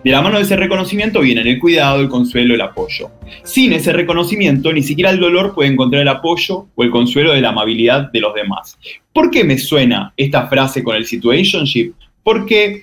De 0.03 0.11
la 0.11 0.23
mano 0.23 0.39
de 0.39 0.45
ese 0.45 0.57
reconocimiento 0.57 1.21
vienen 1.21 1.47
el 1.47 1.59
cuidado, 1.59 2.01
el 2.01 2.09
consuelo, 2.09 2.55
el 2.55 2.61
apoyo. 2.63 3.11
Sin 3.45 3.75
ese 3.75 3.93
reconocimiento, 3.93 4.73
ni 4.73 4.83
siquiera 4.83 5.11
el 5.11 5.21
dolor 5.21 5.55
puede 5.55 5.69
encontrar 5.71 6.01
el 6.01 6.09
apoyo 6.09 6.69
o 6.75 6.83
el 6.83 6.91
consuelo 6.91 7.35
de 7.35 7.43
la 7.43 7.51
amabilidad 7.51 8.11
de 8.11 8.21
los 8.21 8.35
demás. 8.35 8.79
¿Por 9.13 9.31
qué 9.31 9.45
me 9.45 9.59
suena 9.59 10.15
esta 10.17 10.47
frase 10.47 10.83
con 10.83 10.97
el 10.97 11.05
situationship? 11.05 11.93
Porque 12.33 12.81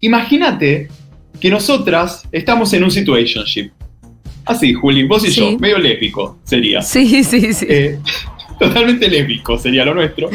imagínate 0.00 0.88
que 1.40 1.50
nosotras 1.50 2.24
estamos 2.32 2.72
en 2.72 2.82
un 2.82 2.90
situationship. 2.90 3.70
Así, 4.44 4.72
Juli, 4.72 5.04
vos 5.04 5.24
y 5.24 5.30
Sí. 5.30 5.40
yo, 5.40 5.56
medio 5.56 5.78
lésbico 5.78 6.38
sería. 6.42 6.82
Sí, 6.82 7.22
sí, 7.22 7.52
sí. 7.52 7.64
Eh, 7.68 7.96
totalmente 8.58 9.08
lésbico 9.08 9.56
sería 9.56 9.84
lo 9.84 9.94
nuestro. 9.94 10.30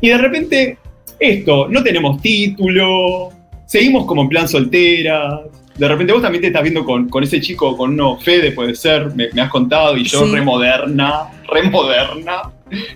Y 0.00 0.08
de 0.08 0.16
repente, 0.16 0.78
esto, 1.18 1.68
no 1.68 1.82
tenemos 1.82 2.22
título, 2.22 3.28
seguimos 3.66 4.06
como 4.06 4.22
en 4.22 4.28
plan 4.30 4.48
solteras. 4.48 5.40
De 5.76 5.86
repente 5.86 6.14
vos 6.14 6.22
también 6.22 6.40
te 6.40 6.46
estás 6.46 6.62
viendo 6.62 6.86
con, 6.86 7.06
con 7.10 7.22
ese 7.22 7.38
chico, 7.38 7.76
con 7.76 7.90
uno 7.92 8.16
Fede, 8.18 8.52
puede 8.52 8.74
ser, 8.74 9.14
me, 9.14 9.28
me 9.34 9.42
has 9.42 9.50
contado, 9.50 9.94
y 9.98 10.04
yo 10.04 10.24
Sí. 10.24 10.32
re 10.32 10.40
moderna, 10.40 11.24
re 11.52 11.64
moderna. 11.64 12.44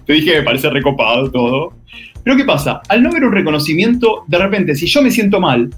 Te 0.07 0.15
dije 0.15 0.33
que 0.33 0.39
me 0.39 0.45
parece 0.45 0.71
recopado 0.71 1.31
todo. 1.31 1.75
Pero 2.25 2.37
¿qué 2.37 2.45
pasa? 2.45 2.81
Al 2.89 3.03
no 3.03 3.13
ver 3.13 3.25
un 3.25 3.33
reconocimiento, 3.33 4.25
de 4.27 4.39
repente, 4.39 4.75
si 4.75 4.87
yo 4.87 5.03
me 5.03 5.11
siento 5.11 5.41
mal, 5.41 5.71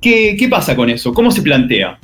¿qué, 0.00 0.36
qué 0.38 0.48
pasa 0.48 0.74
con 0.76 0.90
eso? 0.90 1.14
¿Cómo 1.14 1.30
se 1.30 1.42
plantea? 1.42 1.98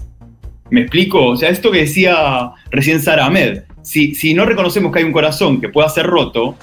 ¿Me 0.70 0.82
explico? 0.82 1.26
O 1.26 1.36
sea, 1.36 1.50
esto 1.50 1.70
que 1.70 1.78
decía 1.80 2.52
recién 2.70 3.00
Sara 3.00 3.26
Ahmed, 3.26 3.62
si, 3.82 4.14
si 4.14 4.32
no 4.32 4.46
reconocemos 4.46 4.92
que 4.92 5.00
hay 5.00 5.04
un 5.04 5.12
corazón 5.12 5.60
que 5.60 5.68
pueda 5.68 5.88
ser 5.88 6.06
roto, 6.06 6.56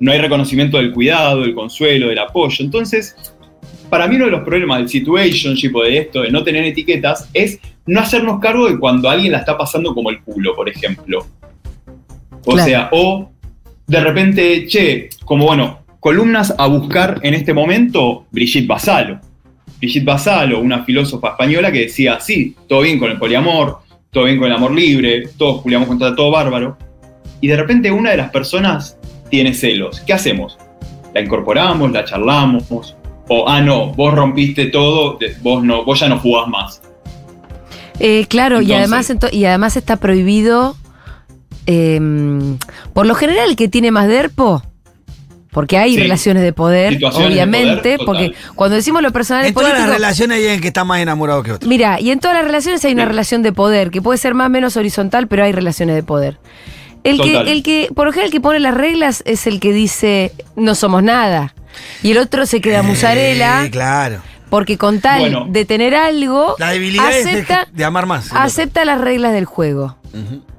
no 0.00 0.12
hay 0.12 0.18
reconocimiento 0.18 0.76
del 0.76 0.92
cuidado, 0.92 1.40
del 1.42 1.54
consuelo, 1.54 2.08
del 2.08 2.18
apoyo. 2.18 2.64
Entonces, 2.64 3.16
para 3.90 4.06
mí 4.06 4.16
uno 4.16 4.26
de 4.26 4.30
los 4.30 4.42
problemas 4.42 4.78
del 4.78 4.88
situationship 4.88 5.74
o 5.74 5.82
de 5.82 5.98
esto, 5.98 6.22
de 6.22 6.30
no 6.30 6.44
tener 6.44 6.64
etiquetas, 6.64 7.28
es 7.34 7.58
no 7.86 8.00
hacernos 8.00 8.38
cargo 8.40 8.68
de 8.70 8.78
cuando 8.78 9.08
alguien 9.08 9.32
la 9.32 9.38
está 9.38 9.56
pasando 9.56 9.94
como 9.94 10.10
el 10.10 10.20
culo, 10.22 10.54
por 10.54 10.68
ejemplo. 10.68 11.26
O 12.44 12.52
Claro. 12.52 12.68
sea, 12.68 12.88
o 12.92 13.30
de 13.88 14.00
repente, 14.00 14.66
che, 14.66 15.08
como 15.24 15.46
bueno, 15.46 15.80
columnas 15.98 16.54
a 16.56 16.66
buscar 16.66 17.20
en 17.22 17.34
este 17.34 17.54
momento, 17.54 18.26
Brigitte 18.30 18.68
Basalo. 18.68 19.18
Brigitte 19.78 20.04
Basalo, 20.04 20.60
una 20.60 20.84
filósofa 20.84 21.30
española 21.30 21.72
que 21.72 21.80
decía, 21.80 22.20
sí, 22.20 22.54
todo 22.68 22.82
bien 22.82 22.98
con 22.98 23.10
el 23.10 23.18
poliamor, 23.18 23.78
todo 24.10 24.24
bien 24.24 24.38
con 24.38 24.46
el 24.48 24.52
amor 24.52 24.72
libre, 24.72 25.28
todos 25.38 25.62
culiamos 25.62 25.88
contra 25.88 26.14
todo 26.14 26.30
bárbaro. 26.30 26.76
Y 27.40 27.48
de 27.48 27.56
repente 27.56 27.90
una 27.90 28.10
de 28.10 28.18
las 28.18 28.30
personas 28.30 28.98
tiene 29.30 29.54
celos. 29.54 30.00
¿Qué 30.00 30.12
hacemos? 30.12 30.58
¿La 31.14 31.22
incorporamos, 31.22 31.90
la 31.90 32.04
charlamos? 32.04 32.94
O, 33.28 33.48
ah, 33.48 33.62
no, 33.62 33.92
vos 33.94 34.12
rompiste 34.12 34.66
todo, 34.66 35.18
vos, 35.40 35.64
no, 35.64 35.84
vos 35.84 35.98
ya 35.98 36.08
no 36.08 36.18
jugás 36.18 36.46
más. 36.48 36.82
Eh, 38.00 38.26
claro, 38.28 38.60
y 38.60 38.72
además, 38.74 39.12
y 39.32 39.44
además 39.46 39.76
está 39.76 39.96
prohibido, 39.96 40.76
eh, 41.68 42.00
por 42.94 43.04
lo 43.06 43.14
general, 43.14 43.50
el 43.50 43.56
que 43.56 43.68
tiene 43.68 43.90
más 43.90 44.08
derpo, 44.08 44.62
porque 45.52 45.76
hay 45.78 45.94
Sí. 45.94 46.00
relaciones 46.00 46.42
de 46.42 46.52
poder, 46.52 46.98
de 46.98 47.06
obviamente, 47.06 47.98
poder, 47.98 48.06
porque 48.06 48.34
cuando 48.54 48.76
decimos 48.76 49.02
lo 49.02 49.12
personal 49.12 49.44
En 49.46 49.54
todas 49.54 49.72
las 49.78 49.88
relaciones 49.88 50.36
hay 50.38 50.44
alguien 50.44 50.60
que 50.60 50.68
está 50.68 50.84
más 50.84 51.00
enamorado 51.00 51.42
que 51.42 51.52
otro. 51.52 51.68
Mira, 51.68 52.00
y 52.00 52.10
en 52.10 52.20
todas 52.20 52.36
las 52.38 52.44
relaciones 52.46 52.84
hay 52.84 52.92
una 52.92 53.02
Sí. 53.04 53.08
relación 53.08 53.42
de 53.42 53.52
poder, 53.52 53.90
que 53.90 54.00
puede 54.02 54.18
ser 54.18 54.34
más 54.34 54.46
o 54.46 54.50
menos 54.50 54.76
horizontal, 54.76 55.28
pero 55.28 55.44
hay 55.44 55.52
relaciones 55.52 55.94
de 55.94 56.02
poder. 56.02 56.38
El 57.04 57.20
que, 57.20 57.36
el 57.36 57.62
que, 57.62 57.88
por 57.94 58.06
lo 58.06 58.12
general, 58.12 58.26
el 58.28 58.32
que 58.32 58.40
pone 58.40 58.58
las 58.60 58.74
reglas 58.74 59.22
es 59.26 59.46
el 59.46 59.60
que 59.60 59.72
dice 59.72 60.32
no 60.56 60.74
somos 60.74 61.02
nada. 61.02 61.54
Y 62.02 62.10
el 62.12 62.18
otro 62.18 62.44
se 62.46 62.60
queda 62.60 62.82
musarela, 62.82 63.62
Sí, 63.64 63.70
claro. 63.70 64.18
porque 64.50 64.76
con 64.78 65.00
tal 65.00 65.20
Bueno. 65.20 65.46
de 65.48 65.64
tener 65.64 65.94
algo, 65.94 66.56
La 66.58 66.70
debilidad 66.70 67.12
es 67.12 67.26
acepta, 67.26 67.66
de, 67.70 67.76
de 67.78 67.84
amar 67.84 68.06
más. 68.06 68.30
acepta 68.32 68.84
las 68.84 69.00
reglas 69.00 69.32
del 69.32 69.44
juego. 69.44 69.96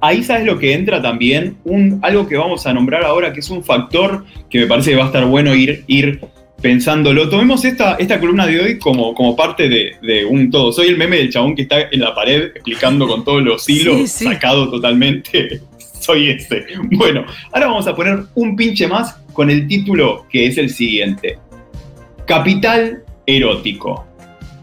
Ahí 0.01 0.23
sabes 0.23 0.45
lo 0.45 0.57
que 0.59 0.73
entra 0.73 1.01
también, 1.01 1.57
un, 1.63 1.99
algo 2.01 2.27
que 2.27 2.37
vamos 2.37 2.65
a 2.67 2.73
nombrar 2.73 3.03
ahora, 3.03 3.33
que 3.33 3.39
es 3.39 3.49
un 3.49 3.63
factor 3.63 4.25
que 4.49 4.59
me 4.59 4.67
parece 4.67 4.91
que 4.91 4.97
va 4.97 5.03
a 5.03 5.07
estar 5.07 5.25
bueno 5.25 5.53
ir, 5.55 5.83
ir 5.87 6.21
pensándolo. 6.61 7.29
Tomemos 7.29 7.63
esta, 7.65 7.95
esta 7.95 8.19
columna 8.19 8.45
de 8.45 8.59
hoy 8.59 8.79
como, 8.79 9.13
como 9.13 9.35
parte 9.35 9.69
de, 9.69 9.93
de 10.01 10.25
un 10.25 10.49
todo. 10.51 10.71
Soy 10.71 10.87
el 10.87 10.97
meme 10.97 11.17
del 11.17 11.29
chabón 11.31 11.55
que 11.55 11.63
está 11.63 11.81
en 11.91 11.99
la 12.01 12.13
pared 12.13 12.51
explicando 12.55 13.07
con 13.07 13.23
todos 13.23 13.41
los 13.41 13.67
hilos, 13.69 13.97
Sí, 13.97 14.07
sí. 14.07 14.25
sacado 14.25 14.69
totalmente. 14.69 15.61
Soy 15.99 16.29
ese. 16.29 16.65
Bueno, 16.91 17.25
ahora 17.51 17.67
vamos 17.67 17.85
a 17.87 17.95
poner 17.95 18.19
un 18.35 18.55
pinche 18.55 18.87
más 18.87 19.15
con 19.33 19.49
el 19.49 19.67
título 19.67 20.25
que 20.29 20.47
es 20.47 20.57
el 20.57 20.69
siguiente. 20.69 21.37
Capital 22.25 23.03
erótico. 23.25 24.05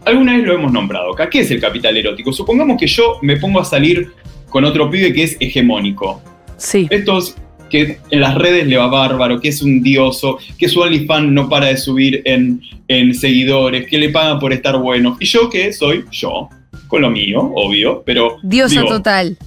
Alguna 0.05 0.37
vez 0.37 0.45
lo 0.45 0.53
hemos 0.53 0.71
nombrado 0.71 1.13
acá. 1.13 1.29
¿Qué 1.29 1.41
es 1.41 1.51
el 1.51 1.59
capital 1.59 1.97
erótico? 1.97 2.31
Supongamos 2.31 2.79
que 2.79 2.87
yo 2.87 3.19
me 3.21 3.37
pongo 3.37 3.59
a 3.59 3.65
salir 3.65 4.09
con 4.49 4.65
otro 4.65 4.89
pibe 4.89 5.13
que 5.13 5.23
es 5.23 5.37
hegemónico. 5.39 6.21
Sí. 6.57 6.87
Estos 6.89 7.35
que 7.69 7.99
en 8.09 8.21
las 8.21 8.35
redes 8.35 8.67
le 8.67 8.77
va 8.77 8.87
bárbaro, 8.87 9.39
que 9.39 9.49
es 9.49 9.61
un 9.61 9.81
dioso, 9.81 10.37
que 10.57 10.69
su 10.69 10.79
OnlyFans 10.79 11.31
no 11.31 11.49
para 11.49 11.67
de 11.67 11.77
subir 11.77 12.21
en, 12.25 12.61
en 12.87 13.13
seguidores, 13.13 13.87
que 13.87 13.97
le 13.97 14.09
pagan 14.09 14.39
por 14.39 14.53
estar 14.53 14.77
bueno. 14.77 15.17
Y 15.19 15.25
yo 15.25 15.49
que 15.49 15.73
soy 15.73 16.05
yo, 16.11 16.49
con 16.87 17.01
lo 17.01 17.09
mío, 17.09 17.51
obvio, 17.55 18.03
pero... 18.05 18.37
Diosa 18.41 18.81
digo, 18.81 18.87
total. 18.87 19.37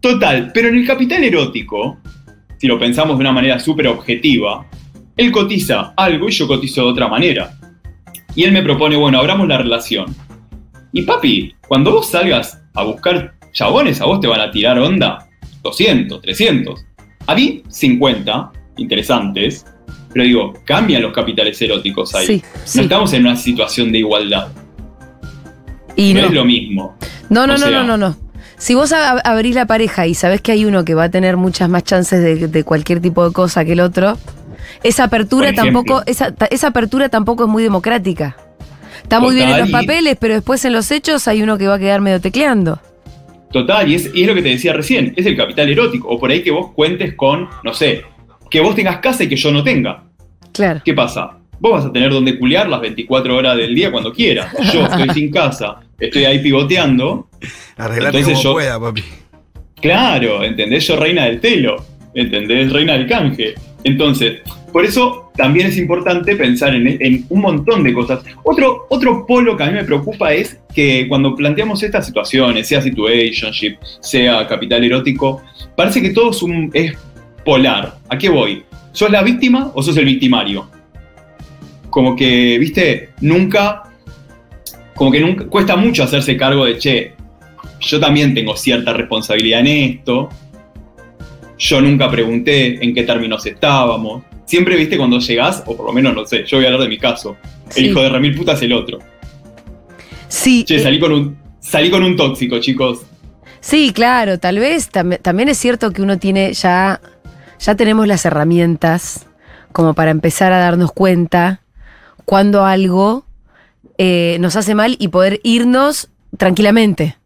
Total, 0.00 0.50
pero 0.52 0.68
en 0.68 0.76
el 0.76 0.86
capital 0.86 1.24
erótico, 1.24 1.98
si 2.58 2.66
lo 2.66 2.78
pensamos 2.78 3.16
de 3.16 3.22
una 3.22 3.32
manera 3.32 3.58
súper 3.58 3.88
objetiva, 3.88 4.66
él 5.16 5.32
cotiza 5.32 5.94
algo 5.96 6.28
y 6.28 6.32
yo 6.32 6.46
cotizo 6.46 6.82
de 6.82 6.88
otra 6.88 7.08
manera. 7.08 7.58
Y 8.34 8.44
él 8.44 8.52
me 8.52 8.62
propone, 8.62 8.96
bueno, 8.96 9.18
abramos 9.18 9.48
la 9.48 9.58
relación. 9.58 10.14
Y 10.92 11.02
papi, 11.02 11.54
cuando 11.66 11.92
vos 11.92 12.10
salgas 12.10 12.60
a 12.74 12.82
buscar 12.84 13.33
chabones, 13.54 14.00
a 14.02 14.04
vos 14.04 14.20
te 14.20 14.26
van 14.26 14.40
a 14.42 14.50
tirar 14.50 14.78
onda 14.78 15.26
200, 15.62 16.20
300. 16.20 16.84
A 17.26 17.34
mí, 17.34 17.62
50, 17.68 18.52
interesantes. 18.76 19.64
Pero 20.12 20.24
digo, 20.26 20.52
cambian 20.66 21.00
los 21.02 21.12
capitales 21.12 21.60
eróticos 21.62 22.14
ahí. 22.14 22.26
Sí, 22.26 22.42
sí. 22.64 22.78
No 22.78 22.84
estamos 22.84 23.12
en 23.14 23.22
una 23.26 23.36
situación 23.36 23.90
de 23.90 23.98
igualdad. 23.98 24.48
Y 25.96 26.12
no, 26.14 26.20
no. 26.22 26.26
es 26.28 26.32
lo 26.34 26.44
mismo. 26.44 26.96
No, 27.30 27.46
no, 27.46 27.54
O 27.54 27.56
no, 27.56 27.66
sea- 27.66 27.70
no, 27.70 27.84
no, 27.84 27.96
no. 27.96 28.16
Si 28.56 28.74
vos 28.74 28.92
ab- 28.92 29.20
abrís 29.24 29.54
la 29.54 29.66
pareja 29.66 30.06
y 30.06 30.14
sabés 30.14 30.40
que 30.40 30.52
hay 30.52 30.64
uno 30.64 30.84
que 30.84 30.94
va 30.94 31.04
a 31.04 31.10
tener 31.10 31.36
muchas 31.36 31.68
más 31.68 31.82
chances 31.84 32.22
de, 32.22 32.46
de 32.48 32.64
cualquier 32.64 33.00
tipo 33.00 33.26
de 33.26 33.32
cosa 33.32 33.64
que 33.64 33.72
el 33.72 33.80
otro, 33.80 34.16
esa 34.82 35.04
apertura 35.04 35.48
ejemplo. 35.50 35.64
tampoco, 35.82 36.02
esa, 36.06 36.34
esa 36.50 36.68
apertura 36.68 37.08
tampoco 37.08 37.44
es 37.44 37.50
muy 37.50 37.62
democrática. 37.62 38.36
Está 39.02 39.18
muy 39.20 39.34
bien 39.34 39.48
en 39.50 39.58
los 39.58 39.70
papeles, 39.70 40.16
pero 40.18 40.34
después 40.34 40.64
en 40.64 40.72
los 40.72 40.90
hechos 40.92 41.26
hay 41.28 41.42
uno 41.42 41.58
que 41.58 41.66
va 41.66 41.74
a 41.74 41.78
quedar 41.78 42.00
medio 42.00 42.20
tecleando. 42.20 42.80
Total, 43.54 43.88
y 43.88 43.94
es, 43.94 44.10
y 44.12 44.22
es 44.22 44.26
lo 44.26 44.34
que 44.34 44.42
te 44.42 44.48
decía 44.48 44.72
recién, 44.72 45.14
es 45.16 45.24
el 45.26 45.36
capital 45.36 45.70
erótico. 45.70 46.08
O 46.08 46.18
por 46.18 46.28
ahí 46.28 46.42
que 46.42 46.50
vos 46.50 46.72
cuentes 46.72 47.14
con, 47.14 47.48
no 47.62 47.72
sé, 47.72 48.02
que 48.50 48.58
vos 48.60 48.74
tengas 48.74 48.98
casa 48.98 49.22
y 49.22 49.28
que 49.28 49.36
yo 49.36 49.52
no 49.52 49.62
tenga. 49.62 50.02
Claro. 50.52 50.80
¿Qué 50.84 50.92
pasa? 50.92 51.38
Vos 51.60 51.70
vas 51.70 51.84
a 51.86 51.92
tener 51.92 52.10
donde 52.10 52.36
culiar 52.36 52.68
las 52.68 52.80
24 52.80 53.36
horas 53.36 53.56
del 53.56 53.72
día 53.72 53.92
cuando 53.92 54.12
quieras. 54.12 54.52
Yo 54.72 54.84
estoy 54.84 55.08
sin 55.10 55.30
casa, 55.30 55.76
estoy 56.00 56.24
ahí 56.24 56.40
pivoteando. 56.40 57.28
Arreglate 57.76 58.18
Entonces 58.18 58.32
como 58.32 58.42
yo- 58.42 58.52
pueda, 58.54 58.80
papi. 58.80 59.04
Claro, 59.80 60.42
¿entendés? 60.42 60.84
Yo 60.88 60.96
reina 60.96 61.26
del 61.26 61.38
telo, 61.40 61.76
¿entendés? 62.12 62.72
Reina 62.72 62.94
del 62.94 63.06
canje. 63.06 63.54
Entonces, 63.84 64.40
por 64.72 64.84
eso 64.84 65.30
también 65.36 65.68
es 65.68 65.78
importante 65.78 66.34
pensar 66.36 66.74
en, 66.74 67.26
un 67.28 67.40
montón 67.40 67.84
de 67.84 67.92
cosas. 67.92 68.24
Otro, 68.42 68.86
otro 68.88 69.26
polo 69.26 69.56
que 69.56 69.62
a 69.62 69.66
mí 69.66 69.72
me 69.72 69.84
preocupa 69.84 70.32
es 70.32 70.58
que 70.74 71.06
cuando 71.08 71.34
planteamos 71.36 71.82
estas 71.82 72.06
situaciones, 72.06 72.66
sea 72.66 72.80
situationship, 72.80 73.76
sea 74.00 74.46
capital 74.46 74.82
erótico, 74.82 75.42
parece 75.76 76.02
que 76.02 76.10
todo 76.10 76.30
es, 76.30 76.42
un, 76.42 76.70
es 76.72 76.96
polar. 77.44 77.98
¿A 78.08 78.18
qué 78.18 78.28
voy? 78.28 78.64
¿Sos 78.92 79.10
la 79.10 79.22
víctima 79.22 79.70
o 79.74 79.82
sos 79.82 79.96
el 79.96 80.06
victimario? 80.06 80.68
Como 81.90 82.16
que, 82.16 82.58
viste, 82.58 83.10
nunca, 83.20 83.82
como 84.94 85.12
que 85.12 85.20
nunca, 85.20 85.46
cuesta 85.46 85.76
mucho 85.76 86.02
hacerse 86.02 86.36
cargo 86.36 86.64
de, 86.64 86.78
che, 86.78 87.12
yo 87.80 88.00
también 88.00 88.34
tengo 88.34 88.56
cierta 88.56 88.92
responsabilidad 88.92 89.60
en 89.60 89.66
esto. 89.66 90.28
Yo 91.58 91.80
nunca 91.80 92.10
pregunté 92.10 92.84
en 92.84 92.94
qué 92.94 93.02
términos 93.04 93.46
estábamos. 93.46 94.24
Siempre 94.44 94.76
viste 94.76 94.96
cuando 94.96 95.18
llegás, 95.18 95.62
o 95.66 95.76
por 95.76 95.86
lo 95.86 95.92
menos 95.92 96.14
no 96.14 96.26
sé, 96.26 96.44
yo 96.46 96.58
voy 96.58 96.64
a 96.66 96.68
hablar 96.68 96.82
de 96.82 96.88
mi 96.88 96.98
caso. 96.98 97.36
El 97.68 97.72
Sí. 97.72 97.86
hijo 97.86 98.00
de 98.02 98.08
remil 98.08 98.34
puta 98.36 98.52
es 98.52 98.62
el 98.62 98.72
otro. 98.72 98.98
Sí, 100.28 100.64
Che, 100.64 100.76
eh, 100.76 100.80
salí 100.80 100.98
con 100.98 101.12
un, 101.12 101.36
salí 101.60 101.90
con 101.90 102.02
un 102.02 102.16
tóxico, 102.16 102.58
chicos. 102.60 103.02
sí, 103.60 103.92
claro, 103.94 104.38
tal 104.38 104.58
vez 104.58 104.90
tam- 104.92 105.18
también 105.20 105.48
es 105.48 105.58
cierto 105.58 105.92
que 105.92 106.02
uno 106.02 106.18
tiene 106.18 106.52
ya, 106.52 107.00
ya 107.60 107.74
tenemos 107.76 108.06
las 108.06 108.24
herramientas 108.26 109.26
como 109.72 109.94
para 109.94 110.10
empezar 110.10 110.52
a 110.52 110.58
darnos 110.58 110.92
cuenta 110.92 111.60
cuando 112.24 112.64
algo 112.64 113.24
eh, 113.96 114.38
nos 114.40 114.56
hace 114.56 114.74
mal 114.74 114.96
y 114.98 115.08
poder 115.08 115.40
irnos 115.44 116.10
tranquilamente. 116.36 117.16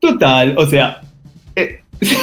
Total, 0.00 0.56
o 0.58 0.66
sea. 0.66 1.00
eh, 1.54 1.81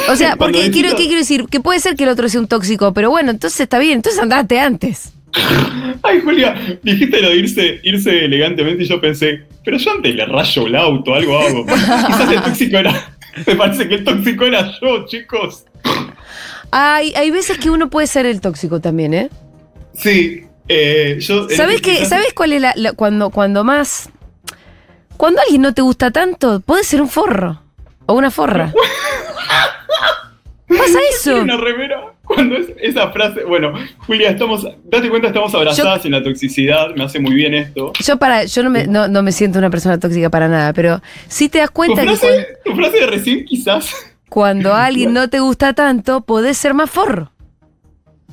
O 0.09 0.15
sea, 0.15 0.35
porque 0.37 0.71
quiero, 0.71 0.89
¿qué 0.95 1.03
quiero 1.05 1.19
decir? 1.19 1.45
Que 1.49 1.59
puede 1.59 1.79
ser 1.79 1.95
que 1.95 2.03
el 2.03 2.09
otro 2.09 2.27
sea 2.29 2.39
un 2.41 2.47
tóxico, 2.47 2.93
pero 2.93 3.09
bueno, 3.09 3.31
entonces 3.31 3.59
está 3.61 3.79
bien, 3.79 3.93
entonces 3.95 4.21
andate 4.21 4.59
antes. 4.59 5.13
Ay, 6.03 6.21
Julia, 6.23 6.79
dijiste 6.83 7.21
lo 7.21 7.29
de 7.29 7.35
irse, 7.37 7.79
irse 7.83 8.25
elegantemente 8.25 8.83
y 8.83 8.87
yo 8.87 8.99
pensé, 8.99 9.43
pero 9.63 9.77
yo 9.77 9.91
antes 9.91 10.15
le 10.15 10.25
rayo 10.25 10.67
el 10.67 10.75
auto, 10.75 11.13
algo 11.13 11.37
hago. 11.37 11.65
Quizás 12.07 12.31
el 12.31 12.41
tóxico 12.41 12.77
era. 12.77 13.15
Me 13.45 13.55
parece 13.55 13.87
que 13.87 13.95
el 13.95 14.03
tóxico 14.03 14.45
era 14.45 14.71
yo, 14.81 15.05
chicos. 15.05 15.65
Hay, 16.71 17.13
hay 17.15 17.31
veces 17.31 17.57
que 17.57 17.69
uno 17.69 17.89
puede 17.89 18.07
ser 18.07 18.25
el 18.25 18.41
tóxico 18.41 18.79
también, 18.79 19.13
¿eh? 19.13 19.29
Sí, 19.93 20.41
eh, 20.67 21.17
yo. 21.19 21.47
¿Sabes 21.49 21.81
quizás- 21.81 22.09
¿Sabes 22.09 22.33
cuál 22.33 22.53
es 22.53 22.61
la, 22.61 22.73
la- 22.75 22.93
cuando, 22.93 23.29
cuando 23.29 23.63
más. 23.63 24.09
Cuando 25.17 25.41
alguien 25.41 25.61
no 25.61 25.73
te 25.73 25.81
gusta 25.81 26.11
tanto, 26.11 26.59
puede 26.61 26.83
ser 26.83 27.01
un 27.01 27.09
forro. 27.09 27.61
O 28.09 28.13
una 28.13 28.31
forra. 28.31 28.73
Pasa 30.67 30.99
eso. 31.11 31.41
una 31.41 31.57
remera. 31.57 32.11
Cuando 32.23 32.57
es 32.57 32.69
esa 32.81 33.11
frase. 33.11 33.43
Bueno, 33.43 33.73
Julia, 33.99 34.31
estamos. 34.31 34.67
Date 34.85 35.11
cuenta, 35.11 35.27
estamos 35.27 35.53
abrazadas 35.53 36.05
en 36.05 36.13
la 36.13 36.23
toxicidad. 36.23 36.95
Me 36.95 37.03
hace 37.03 37.19
muy 37.19 37.35
bien 37.35 37.53
esto. 37.53 37.93
Yo 38.03 38.17
para, 38.17 38.45
yo 38.45 38.63
no 38.63 38.71
me, 38.71 38.87
no, 38.87 39.07
no 39.07 39.21
me 39.21 39.31
siento 39.31 39.59
una 39.59 39.69
persona 39.69 39.99
tóxica 39.99 40.31
para 40.31 40.47
nada, 40.47 40.73
pero 40.73 41.03
sí 41.27 41.49
te 41.49 41.59
das 41.59 41.69
Tu 41.69 41.73
cuenta 41.75 42.01
que 42.01 42.07
cuando, 42.07 42.19
frase, 42.19 42.47
tu 42.65 42.75
frase 42.75 42.99
de 42.99 43.05
recién, 43.05 43.45
quizás. 43.45 43.93
cuando 44.27 44.73
a 44.73 44.85
alguien 44.85 45.13
no 45.13 45.29
te 45.29 45.39
gusta 45.39 45.73
tanto, 45.73 46.21
podés 46.21 46.57
ser 46.57 46.73
más 46.73 46.89
forro. 46.89 47.31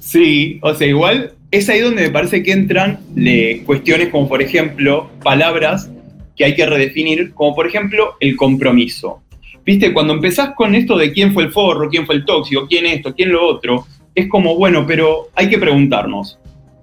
Sí, 0.01 0.59
o 0.63 0.75
sea, 0.75 0.87
igual 0.87 1.33
es 1.51 1.69
ahí 1.69 1.81
donde 1.81 2.01
me 2.01 2.11
parece 2.11 2.43
que 2.43 2.53
entran 2.53 3.01
le, 3.15 3.63
cuestiones 3.65 4.09
como, 4.09 4.27
por 4.27 4.41
ejemplo, 4.41 5.11
palabras 5.23 5.91
que 6.35 6.47
hay 6.47 6.55
que 6.55 6.65
redefinir, 6.65 7.35
como 7.35 7.55
por 7.55 7.67
ejemplo 7.67 8.15
el 8.21 8.37
compromiso. 8.37 9.23
Viste, 9.67 9.93
cuando 9.93 10.13
empezás 10.13 10.55
con 10.55 10.77
esto 10.77 10.97
de 10.97 11.13
quién 11.13 11.35
fue 11.35 11.43
el 11.43 11.51
forro, 11.51 11.89
quién 11.89 12.07
fue 12.07 12.15
el 12.15 12.25
tóxico, 12.25 12.69
quién 12.69 12.87
esto, 12.87 13.13
quién 13.13 13.33
lo 13.33 13.45
otro, 13.45 13.85
es 14.15 14.29
como, 14.29 14.55
bueno, 14.55 14.87
pero 14.87 15.29
hay 15.35 15.49
que 15.51 15.59
preguntarnos, 15.59 16.39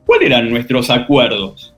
¿cuáles 0.05 0.27
eran 0.27 0.49
nuestros 0.49 0.89
acuerdos? 0.89 1.73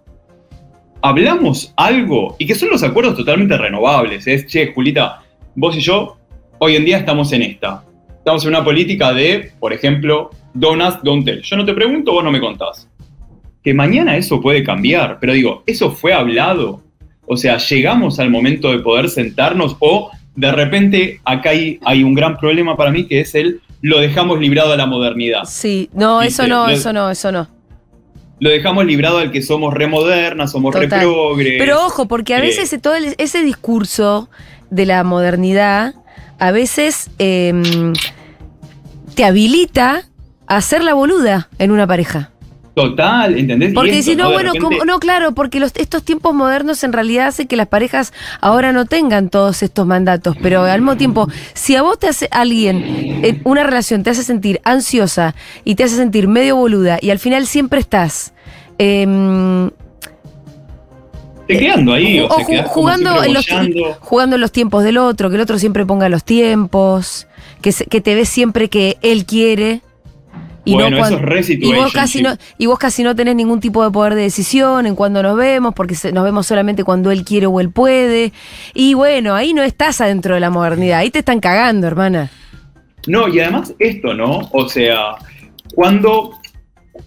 ¿Hablamos 1.03 1.71
algo? 1.77 2.35
Y 2.39 2.47
que 2.47 2.55
son 2.55 2.71
los 2.71 2.81
acuerdos 2.81 3.15
totalmente 3.15 3.55
renovables. 3.55 4.25
Es, 4.25 4.47
che, 4.47 4.73
Julita, 4.73 5.21
vos 5.53 5.77
y 5.77 5.79
yo, 5.79 6.17
hoy 6.57 6.75
en 6.75 6.85
día 6.85 6.97
estamos 6.97 7.31
en 7.33 7.43
esta. 7.43 7.83
Estamos 8.17 8.43
en 8.43 8.49
una 8.49 8.63
política 8.63 9.13
de, 9.13 9.51
por 9.59 9.73
ejemplo, 9.73 10.31
don't 10.55 10.81
ask, 10.81 11.03
don't 11.03 11.23
tell. 11.23 11.39
Yo 11.43 11.55
no 11.55 11.65
te 11.65 11.75
pregunto, 11.75 12.13
vos 12.13 12.23
no 12.23 12.31
me 12.31 12.39
contás. 12.39 12.89
Que 13.63 13.75
mañana 13.75 14.17
eso 14.17 14.41
puede 14.41 14.63
cambiar, 14.63 15.19
pero 15.19 15.33
digo, 15.33 15.61
¿eso 15.67 15.91
fue 15.91 16.13
hablado? 16.13 16.81
O 17.27 17.37
sea, 17.37 17.57
llegamos 17.57 18.19
al 18.19 18.31
momento 18.31 18.71
de 18.71 18.79
poder 18.79 19.07
sentarnos 19.09 19.75
o 19.79 20.09
de 20.35 20.51
repente 20.51 21.19
acá 21.23 21.51
hay, 21.51 21.79
hay 21.85 22.03
un 22.03 22.13
gran 22.13 22.37
problema 22.37 22.75
para 22.75 22.91
mí 22.91 23.05
que 23.07 23.21
es 23.21 23.35
el 23.35 23.61
lo 23.81 23.99
dejamos 23.99 24.39
librado 24.39 24.73
a 24.73 24.77
la 24.77 24.85
modernidad. 24.87 25.43
Sí, 25.45 25.89
no, 25.93 26.19
¿Viste? 26.19 26.33
eso 26.43 26.47
no, 26.47 26.67
Lo- 26.67 26.73
eso 26.73 26.91
no, 26.93 27.09
eso 27.11 27.31
no. 27.31 27.47
Lo 28.39 28.49
dejamos 28.49 28.85
librado 28.85 29.19
al 29.19 29.31
que 29.31 29.41
somos 29.41 29.73
remodernas, 29.73 30.51
somos 30.51 30.73
reprogres. 30.75 31.55
Pero 31.57 31.85
ojo, 31.85 32.07
porque 32.07 32.33
a 32.33 32.39
eh, 32.39 32.41
veces 32.41 32.63
ese- 32.65 32.79
todo 32.79 32.95
el- 32.95 33.15
ese 33.17 33.43
discurso 33.43 34.29
de 34.69 34.85
la 34.85 35.03
modernidad 35.03 35.93
a 36.39 36.51
veces 36.51 37.09
em, 37.19 37.93
te 39.15 39.23
habilita 39.23 40.03
a 40.47 40.57
hacer 40.57 40.83
la 40.83 40.93
boluda 40.93 41.47
en 41.59 41.71
una 41.71 41.87
pareja. 41.87 42.31
Total, 42.75 43.37
¿entendés? 43.39 43.73
Porque 43.73 44.03
si 44.03 44.15
no, 44.17 44.25
bueno, 44.33 44.51
repente- 44.51 44.59
como- 44.79 44.85
no, 44.85 44.99
claro, 44.99 45.31
porque 45.31 45.61
los, 45.61 45.71
estos 45.75 46.03
tiempos 46.03 46.33
modernos 46.35 46.83
en 46.83 46.91
realidad 46.91 47.27
hacen 47.27 47.47
que 47.47 47.55
las 47.55 47.67
parejas 47.67 48.11
ahora 48.41 48.73
no 48.73 48.85
tengan 48.85 49.29
todos 49.29 49.63
estos 49.63 49.87
mandatos, 49.87 50.35
pero 50.41 50.63
al 50.63 50.81
mismo 50.81 50.97
tiempo, 50.97 51.29
si 51.53 51.75
a 51.77 51.81
vos 51.81 51.97
te 51.97 52.07
hace 52.09 52.27
alguien, 52.31 52.83
en 53.23 53.41
una 53.45 53.63
relación 53.63 54.03
te 54.03 54.09
hace 54.09 54.23
sentir 54.23 54.59
ansiosa 54.65 55.35
y 55.63 55.75
te 55.75 55.85
hace 55.85 55.95
sentir 55.95 56.27
medio 56.27 56.57
boluda 56.57 56.97
y 57.01 57.11
al 57.11 57.19
final 57.19 57.47
siempre 57.47 57.79
estás... 57.79 58.33
em, 58.77 59.69
Te 61.47 61.57
quedando 61.59 61.93
ahí, 61.93 62.19
o, 62.19 62.25
o 62.27 62.39
sea, 62.43 62.65
ju- 62.65 62.67
jugando, 62.67 63.23
en 63.23 63.33
los, 63.33 63.45
jugando 64.01 64.35
en 64.35 64.41
los 64.41 64.51
tiempos 64.51 64.83
del 64.83 64.97
otro, 64.97 65.29
que 65.29 65.35
el 65.35 65.41
otro 65.41 65.59
siempre 65.59 65.85
ponga 65.85 66.09
los 66.09 66.23
tiempos, 66.25 67.27
que, 67.61 67.71
se- 67.71 67.85
que 67.85 68.01
te 68.01 68.15
ves 68.15 68.27
siempre 68.27 68.67
que 68.67 68.97
él 69.01 69.25
quiere. 69.25 69.81
Y 70.65 70.73
Bueno, 70.73 70.89
no 70.89 70.97
eso 70.97 71.09
cuando- 71.17 71.35
es 71.37 71.47
re 71.47 71.53
y 71.55 71.73
vos 71.75 71.93
casi 71.93 72.21
no 72.23 72.35
y 72.57 72.65
vos 72.65 72.79
casi 72.79 73.03
no 73.03 73.15
tenés 73.15 73.35
ningún 73.35 73.59
tipo 73.59 73.83
de 73.83 73.91
poder 73.91 74.15
de 74.15 74.23
decisión 74.23 74.87
en 74.87 74.95
cuando 74.95 75.21
nos 75.21 75.37
vemos 75.37 75.73
porque 75.75 75.95
nos 76.11 76.23
vemos 76.23 76.47
solamente 76.47 76.83
cuando 76.83 77.11
él 77.11 77.23
quiere 77.23 77.45
o 77.45 77.59
él 77.59 77.69
puede 77.69 78.33
y 78.73 78.95
bueno 78.95 79.35
ahí 79.35 79.53
no 79.53 79.61
estás 79.61 80.01
adentro 80.01 80.33
de 80.33 80.39
la 80.39 80.49
modernidad 80.49 80.99
ahí 80.99 81.11
te 81.11 81.19
están 81.19 81.39
cagando 81.39 81.85
hermana 81.87 82.31
No, 83.07 83.27
y 83.27 83.39
además 83.39 83.75
esto, 83.77 84.15
¿no? 84.15 84.49
O 84.51 84.67
sea, 84.67 85.11
cuando... 85.75 86.31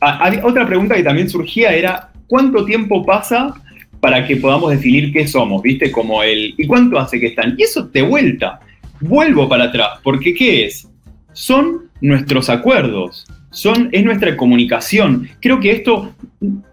a- 0.00 0.30
otra 0.44 0.64
pregunta 0.66 0.94
que 0.94 1.02
también 1.02 1.28
surgía 1.28 1.72
era, 1.72 2.10
¿cuánto 2.28 2.64
tiempo 2.64 3.04
pasa 3.04 3.52
para 3.98 4.24
que 4.24 4.36
podamos 4.36 4.70
definir 4.70 5.12
qué 5.12 5.26
somos? 5.26 5.60
¿Viste? 5.62 5.90
Como 5.90 6.22
el... 6.22 6.54
¿Y 6.56 6.66
cuánto 6.68 6.98
hace 7.00 7.18
que 7.18 7.26
están? 7.28 7.56
Y 7.58 7.64
eso 7.64 7.82
de 7.82 8.02
vuelta. 8.02 8.60
Vuelvo 9.00 9.48
para 9.48 9.64
atrás, 9.64 9.98
porque 10.04 10.32
¿qué 10.34 10.66
es? 10.66 10.86
Son 11.32 11.88
nuestros 12.00 12.48
acuerdos, 12.48 13.26
son, 13.50 13.88
es 13.92 14.04
nuestra 14.04 14.36
comunicación. 14.36 15.28
Creo 15.40 15.60
que 15.60 15.72
esto 15.72 16.14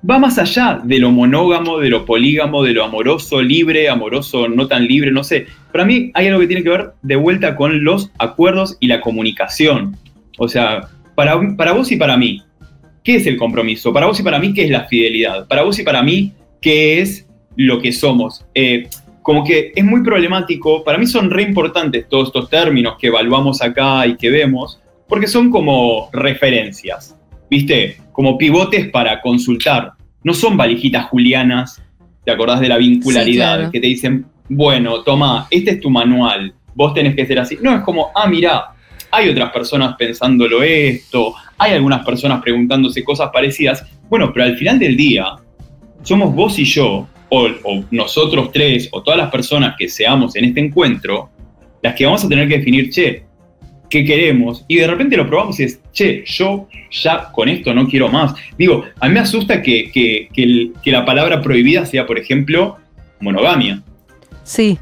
va 0.10 0.20
más 0.20 0.38
allá 0.38 0.82
de 0.84 1.00
lo 1.00 1.12
monógamo, 1.12 1.80
de 1.80 1.90
lo 1.90 2.06
polígamo, 2.06 2.64
de 2.64 2.74
lo 2.74 2.84
amoroso 2.84 3.42
libre, 3.42 3.90
amoroso 3.90 4.48
no 4.48 4.68
tan 4.68 4.86
libre, 4.86 5.12
no 5.12 5.24
sé. 5.24 5.48
Para 5.72 5.86
mí 5.86 6.12
hay 6.14 6.28
algo 6.28 6.40
que 6.40 6.48
tiene 6.48 6.64
que 6.64 6.70
ver 6.70 6.92
de 7.02 7.16
vuelta 7.16 7.56
con 7.56 7.84
los 7.84 8.12
acuerdos 8.18 8.78
y 8.80 8.88
la 8.88 9.02
comunicación. 9.02 9.96
O 10.38 10.48
sea, 10.48 10.90
para, 11.16 11.40
para 11.56 11.72
vos 11.72 11.92
y 11.92 11.96
para 11.96 12.18
mí, 12.18 12.44
¿qué 13.04 13.16
es 13.16 13.28
el 13.28 13.38
compromiso? 13.38 13.94
Para 13.94 14.08
vos 14.08 14.20
y 14.20 14.24
para 14.24 14.40
mí, 14.40 14.54
¿qué 14.54 14.66
es 14.66 14.70
la 14.70 14.86
fidelidad? 14.86 15.48
Para 15.48 15.64
vos 15.64 15.80
y 15.80 15.84
para 15.84 16.04
mí, 16.04 16.34
¿qué 16.62 17.02
es 17.02 17.26
lo 17.56 17.82
que 17.82 17.94
somos? 17.94 18.46
Eh, 18.54 18.90
como 19.22 19.44
que 19.44 19.72
es 19.76 19.84
muy 19.84 20.04
problemático, 20.04 20.84
para 20.84 21.00
mí 21.00 21.08
son 21.08 21.32
re 21.32 21.42
importantes 21.42 22.08
todos 22.08 22.28
estos 22.28 22.48
términos 22.48 22.96
que 23.00 23.08
evaluamos 23.08 23.60
acá 23.62 24.06
y 24.06 24.18
que 24.18 24.30
vemos, 24.30 24.80
porque 25.08 25.28
son 25.28 25.52
como 25.52 26.10
referencias, 26.12 27.16
¿viste? 27.50 27.98
Como 28.12 28.38
pivotes 28.38 28.90
para 28.90 29.22
consultar. 29.22 29.92
No 30.24 30.34
son 30.34 30.58
valijitas 30.58 31.06
julianas, 31.06 31.82
¿te 32.24 32.32
acordás 32.32 32.60
de 32.60 32.70
la 32.70 32.78
vincularidad? 32.78 33.54
Sí, 33.54 33.58
claro. 33.58 33.72
Que 33.72 33.80
te 33.80 33.88
dicen, 33.88 34.26
bueno, 34.50 35.04
toma, 35.04 35.48
este 35.50 35.72
es 35.72 35.80
tu 35.80 35.90
manual, 35.90 36.54
vos 36.74 36.94
tenés 36.94 37.16
que 37.16 37.26
ser 37.26 37.40
así. 37.40 37.58
No, 37.62 37.76
es 37.76 37.82
como, 37.82 38.10
ah, 38.16 38.28
mirá, 38.28 38.74
hay 39.12 39.30
otras 39.30 39.52
personas 39.52 39.96
pensándolo 39.98 40.64
esto, 40.64 41.34
hay 41.58 41.74
algunas 41.74 42.04
personas 42.06 42.42
preguntándose 42.42 43.04
cosas 43.04 43.30
parecidas. 43.32 43.86
Bueno, 44.10 44.32
pero 44.34 44.46
al 44.46 44.58
final 44.58 44.80
del 44.80 44.98
día, 44.98 45.26
somos 46.02 46.34
vos 46.34 46.58
y 46.60 46.66
yo, 46.66 47.08
o, 47.30 47.48
o 47.64 47.84
nosotros 47.92 48.52
tres, 48.52 48.90
o 48.92 49.02
todas 49.02 49.18
las 49.18 49.32
personas 49.32 49.76
que 49.78 49.88
seamos 49.88 50.36
en 50.36 50.46
este 50.46 50.60
encuentro, 50.60 51.30
las 51.82 51.94
que 51.96 52.06
vamos 52.06 52.24
a 52.24 52.28
tener 52.28 52.48
que 52.48 52.58
definir, 52.58 52.90
che, 52.90 53.26
¿qué 53.90 54.04
queremos? 54.06 54.66
Y 54.68 54.78
de 54.78 54.88
repente 54.88 55.18
lo 55.18 55.28
probamos 55.28 55.60
y 55.60 55.64
es, 55.64 55.80
che, 55.92 56.24
yo 56.26 56.68
ya 56.92 57.32
con 57.32 57.50
esto 57.50 57.74
no 57.74 57.88
quiero 57.88 58.10
más. 58.10 58.34
Digo, 58.58 58.84
a 59.00 59.08
mí 59.08 59.14
me 59.14 59.20
asusta 59.20 59.62
que, 59.62 59.92
que- 59.92 60.30
que 60.34 60.44
el- 60.44 60.74
que 60.84 60.92
la 60.92 61.06
palabra 61.06 61.42
prohibida 61.42 61.86
sea, 61.86 62.06
por 62.06 62.18
ejemplo, 62.20 62.78
monogamia. 63.20 63.82
sí 64.44 64.78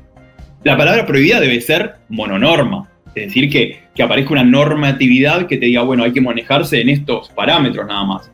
La 0.64 0.78
palabra 0.78 1.06
prohibida 1.06 1.40
debe 1.40 1.60
ser 1.62 1.96
mononorma. 2.10 2.90
Es 3.16 3.28
decir, 3.28 3.50
que, 3.50 3.80
que 3.94 4.02
aparezca 4.04 4.32
una 4.34 4.44
normatividad 4.44 5.46
que 5.48 5.58
te 5.58 5.66
diga, 5.68 5.82
bueno, 5.84 6.04
hay 6.04 6.12
que 6.14 6.22
manejarse 6.22 6.82
en 6.82 6.90
estos 6.90 7.30
parámetros 7.30 7.86
nada 7.88 8.04
más. 8.06 8.32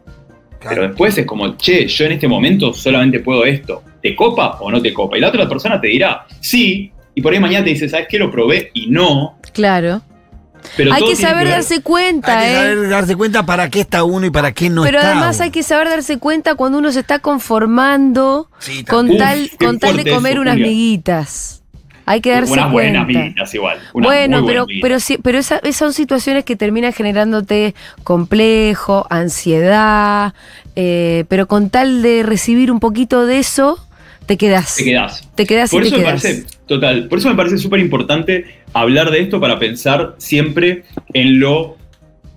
Pero 0.67 0.84
después 0.88 1.17
es 1.17 1.25
como, 1.25 1.55
che, 1.58 1.88
yo 1.88 2.05
en 2.05 2.12
este 2.13 2.27
momento 2.27 2.73
solamente 2.73 3.19
puedo 3.21 3.45
esto. 3.45 3.84
¿Te 4.01 4.15
copa 4.15 4.58
o 4.62 4.69
no 4.71 4.82
te 4.82 4.93
copa? 4.93 5.17
Y 5.17 5.21
la 5.21 5.29
otra 5.29 5.47
persona 5.49 5.79
te 5.82 5.88
dirá, 5.88 6.25
sí, 6.39 6.91
y 7.15 7.21
por 7.21 7.34
ahí 7.34 7.39
mañana 7.39 7.63
te 7.65 7.71
dice, 7.71 7.89
¿sabes 7.89 8.08
qué? 8.10 8.17
Lo 8.19 8.29
probé 8.32 8.71
y 8.73 8.88
no. 8.88 9.38
claro 9.53 10.01
Pero 10.77 10.93
hay 10.93 11.03
que 11.03 11.15
saber 11.15 11.47
darse 11.49 11.82
cuenta 11.82 12.39
Hay 12.39 12.45
que 12.47 12.51
eh 12.53 12.55
saber 12.55 12.89
darse 12.89 13.15
cuenta 13.15 13.45
para 13.45 13.69
qué 13.69 13.82
está 13.82 14.03
uno 14.03 14.25
y 14.25 14.29
para 14.29 14.51
qué 14.51 14.69
no 14.69 14.84
pero 14.84 14.99
está. 14.99 15.12
además 15.12 15.36
uno. 15.38 15.43
hay 15.45 15.51
que 15.51 15.63
saber 15.63 15.89
darse 15.89 16.17
cuenta 16.19 16.55
cuando 16.55 16.77
uno 16.77 16.91
se 16.91 16.99
está 17.01 17.19
conformando 17.19 18.49
Sí, 18.60 18.84
con 18.86 19.10
Uf, 19.10 19.17
tal 19.17 19.49
con 19.60 19.79
tal 19.79 19.97
de 19.97 20.10
comer 20.12 20.34
eso, 20.34 20.41
unas 20.41 20.53
Julia. 20.55 20.67
miguitas 20.67 21.55
hay 22.05 22.21
que 22.21 22.32
darse 22.32 22.53
Unas 22.53 22.71
buenas 22.71 23.05
cuenta 23.05 23.19
miguitas 23.19 23.53
igual. 23.53 23.77
unas 23.93 24.08
Bueno, 24.10 24.43
pero, 24.45 24.65
buenas 24.65 24.82
pero, 24.82 24.99
sí, 24.99 25.19
pero 25.21 25.38
esa- 25.38 25.58
esas 25.58 25.75
son 25.75 25.93
situaciones 25.93 26.43
que 26.43 26.55
terminan 26.55 26.91
generándote 26.91 27.75
complejo, 28.03 29.05
ansiedad, 29.12 30.34
eh, 30.75 31.25
pero 31.29 31.47
con 31.47 31.69
tal 31.69 32.01
de 32.01 32.23
recibir 32.23 32.71
un 32.71 32.79
poquito 32.79 33.27
de 33.27 33.38
eso, 33.39 33.77
te 34.29 34.37
quedas. 34.37 34.75
te 34.77 34.83
quedás. 34.85 35.29
Te 35.35 35.45
quedás 35.45 35.71
Por 35.71 35.83
y 35.83 35.87
eso 35.87 35.95
te 35.95 36.01
me 36.01 36.07
quedás. 36.07 36.21
parece, 36.21 36.43
total, 36.67 37.07
por 37.09 37.17
eso 37.19 37.29
me 37.29 37.35
parece 37.35 37.57
súper 37.57 37.79
importante 37.79 38.45
hablar 38.73 39.09
de 39.11 39.21
esto 39.21 39.39
para 39.39 39.57
pensar 39.59 40.13
siempre 40.19 40.83
en 41.13 41.39
lo, 41.39 41.77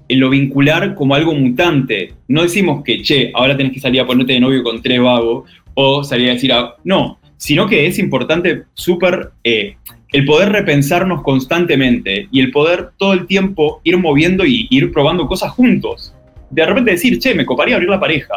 en 0.09 0.19
lo 0.21 0.31
vincular 0.31 0.95
como 0.95 1.15
algo 1.15 1.35
mutante. 1.35 2.15
No 2.29 2.43
decimos 2.43 2.83
que, 2.83 3.03
che, 3.03 3.31
ahora 3.35 3.57
tenés 3.57 3.73
que 3.75 3.81
salir 3.81 4.01
a 4.01 4.07
ponerte 4.07 4.33
de 4.33 4.41
novio 4.41 4.63
con 4.63 4.81
tres 4.83 5.01
vagos 5.01 5.49
o 5.75 6.03
salir 6.03 6.31
a 6.31 6.33
decir, 6.33 6.53
a- 6.53 6.77
no, 6.85 7.19
sino 7.37 7.67
que 7.67 7.87
es 7.87 7.99
importante 7.99 8.63
súper 8.75 9.31
eh, 9.45 9.77
el 10.13 10.25
poder 10.25 10.51
repensarnos 10.51 11.23
constantemente 11.23 12.29
y 12.31 12.41
el 12.41 12.51
poder 12.51 12.91
todo 12.97 13.13
el 13.13 13.27
tiempo 13.27 13.81
ir 13.85 13.97
moviendo 13.99 14.45
y 14.47 14.67
ir 14.71 14.91
probando 14.93 15.27
cosas 15.27 15.51
juntos. 15.53 16.15
De 16.51 16.65
repente 16.67 16.93
decir, 16.93 17.19
che, 17.19 17.35
me 17.35 17.45
coparía 17.47 17.75
abrir 17.77 17.91
la 17.91 18.01
pareja 18.01 18.35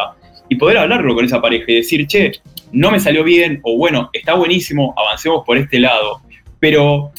y 0.50 0.56
poder 0.56 0.78
hablarlo 0.78 1.16
con 1.16 1.26
esa 1.26 1.42
pareja 1.42 1.66
y 1.72 1.76
decir, 1.76 2.08
che, 2.08 2.32
no 2.72 2.92
me 2.92 3.00
salió 3.00 3.24
bien 3.24 3.60
o 3.64 3.78
bueno, 3.78 4.10
está 4.14 4.34
buenísimo, 4.34 4.94
avancemos 4.98 5.44
por 5.46 5.58
este 5.58 5.80
lado, 5.80 6.22
pero 6.60 7.12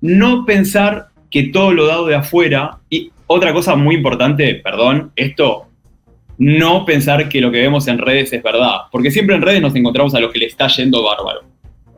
no 0.00 0.44
pensar 0.44 1.08
que 1.30 1.44
todo 1.44 1.72
lo 1.72 1.86
dado 1.86 2.06
de 2.06 2.14
afuera 2.14 2.78
y 2.88 3.10
otra 3.26 3.52
cosa 3.52 3.76
muy 3.76 3.94
importante, 3.94 4.56
perdón, 4.56 5.12
esto, 5.16 5.66
no 6.38 6.84
pensar 6.84 7.28
que 7.28 7.40
lo 7.40 7.52
que 7.52 7.58
vemos 7.58 7.86
en 7.86 7.98
redes 7.98 8.32
es 8.32 8.42
verdad, 8.42 8.82
porque 8.90 9.10
siempre 9.10 9.36
en 9.36 9.42
redes 9.42 9.60
nos 9.60 9.74
encontramos 9.74 10.14
a 10.14 10.20
lo 10.20 10.30
que 10.30 10.38
le 10.38 10.46
está 10.46 10.66
yendo 10.68 11.02
bárbaro, 11.02 11.42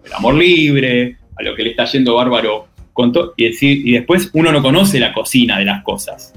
el 0.05 0.13
amor 0.13 0.35
libre, 0.35 1.17
a 1.39 1.43
lo 1.43 1.55
que 1.55 1.63
le 1.63 1.71
está 1.71 1.85
yendo 1.87 2.17
bárbaro 2.17 2.69
con 2.93 3.13
y, 3.37 3.45
decir, 3.45 3.87
y 3.87 3.93
después 3.93 4.31
uno 4.35 4.53
no 4.53 4.61
conoce 4.61 5.01
la 5.01 5.13
cocina 5.15 5.59
de 5.59 5.65
las 5.65 5.83
cosas. 5.83 6.35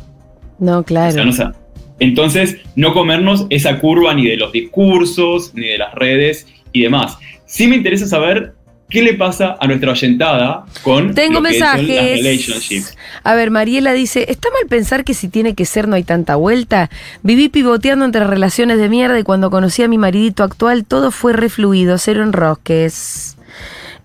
No, 0.59 0.79
O 0.79 0.83
claro. 0.83 1.11
sea, 1.11 1.25
no 1.25 1.64
entonces, 1.99 2.57
no 2.75 2.93
comernos 2.93 3.47
esa 3.49 3.79
curva 3.79 4.13
ni 4.13 4.25
de 4.25 4.37
los 4.37 4.51
discursos, 4.51 5.53
ni 5.53 5.67
de 5.67 5.77
las 5.77 5.93
redes 5.93 6.47
y 6.71 6.81
demás. 6.81 7.17
Sí 7.45 7.67
me 7.67 7.77
interesa 7.77 8.05
saber 8.07 8.53
qué 8.89 9.01
le 9.01 9.13
pasa 9.13 9.57
a 9.59 9.67
nuestra 9.67 9.91
oyentada 9.91 10.65
con 10.83 11.15
Tengo 11.15 11.39
lo 11.39 11.49
que 11.49 11.57
son 11.57 11.67
las 11.67 11.77
mensajes. 11.77 12.17
relationships. 12.17 12.97
A 13.23 13.33
ver, 13.35 13.49
Mariela 13.49 13.93
dice, 13.93 14.25
¿está 14.29 14.49
mal 14.51 14.67
pensar 14.69 15.03
que 15.03 15.13
si 15.13 15.27
tiene 15.27 15.55
que 15.55 15.65
ser 15.65 15.87
no 15.87 15.95
hay 15.95 16.03
tanta 16.03 16.35
vuelta? 16.35 16.89
Viví 17.23 17.49
pivoteando 17.49 18.05
entre 18.05 18.25
relaciones 18.25 18.77
de 18.77 18.89
mierda 18.89 19.17
y 19.19 19.23
cuando 19.23 19.49
conocí 19.49 19.81
a 19.81 19.87
mi 19.87 19.97
maridito 19.97 20.43
actual 20.43 20.85
todo 20.85 21.11
fue 21.11 21.33
refluido, 21.33 21.97
cero 21.97 22.23
enrosques. 22.23 23.37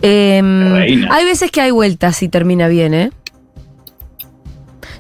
Em, 0.03 0.74
hay 1.11 1.24
veces 1.26 1.50
que 1.50 1.61
hay 1.61 1.70
vueltas 1.70 2.22
y 2.22 2.29
termina 2.29 2.68
bien, 2.68 2.94
¿eh? 2.94 3.11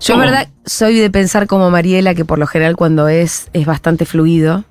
Yo, 0.00 0.14
¿Cómo? 0.14 0.20
verdad, 0.20 0.48
soy 0.64 0.98
de 0.98 1.10
pensar 1.10 1.46
como 1.46 1.70
Mariela, 1.70 2.14
que 2.14 2.24
por 2.24 2.38
lo 2.38 2.46
general 2.46 2.76
cuando 2.76 3.08
es, 3.08 3.48
es 3.52 3.66
bastante 3.66 4.06
fluido, 4.06 4.64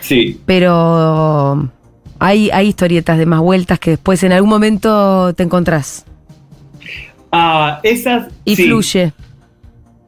Sí, 0.00 0.40
pero 0.46 1.70
hay, 2.18 2.50
hay 2.50 2.68
historietas 2.68 3.18
de 3.18 3.26
más 3.26 3.40
vueltas 3.40 3.78
que 3.78 3.90
después 3.90 4.22
en 4.22 4.32
algún 4.32 4.50
momento 4.50 5.34
te 5.34 5.42
encontrás 5.42 6.04
Ah, 7.30 7.80
esas. 7.82 8.28
y 8.44 8.56
sí, 8.56 8.64
fluye. 8.66 9.12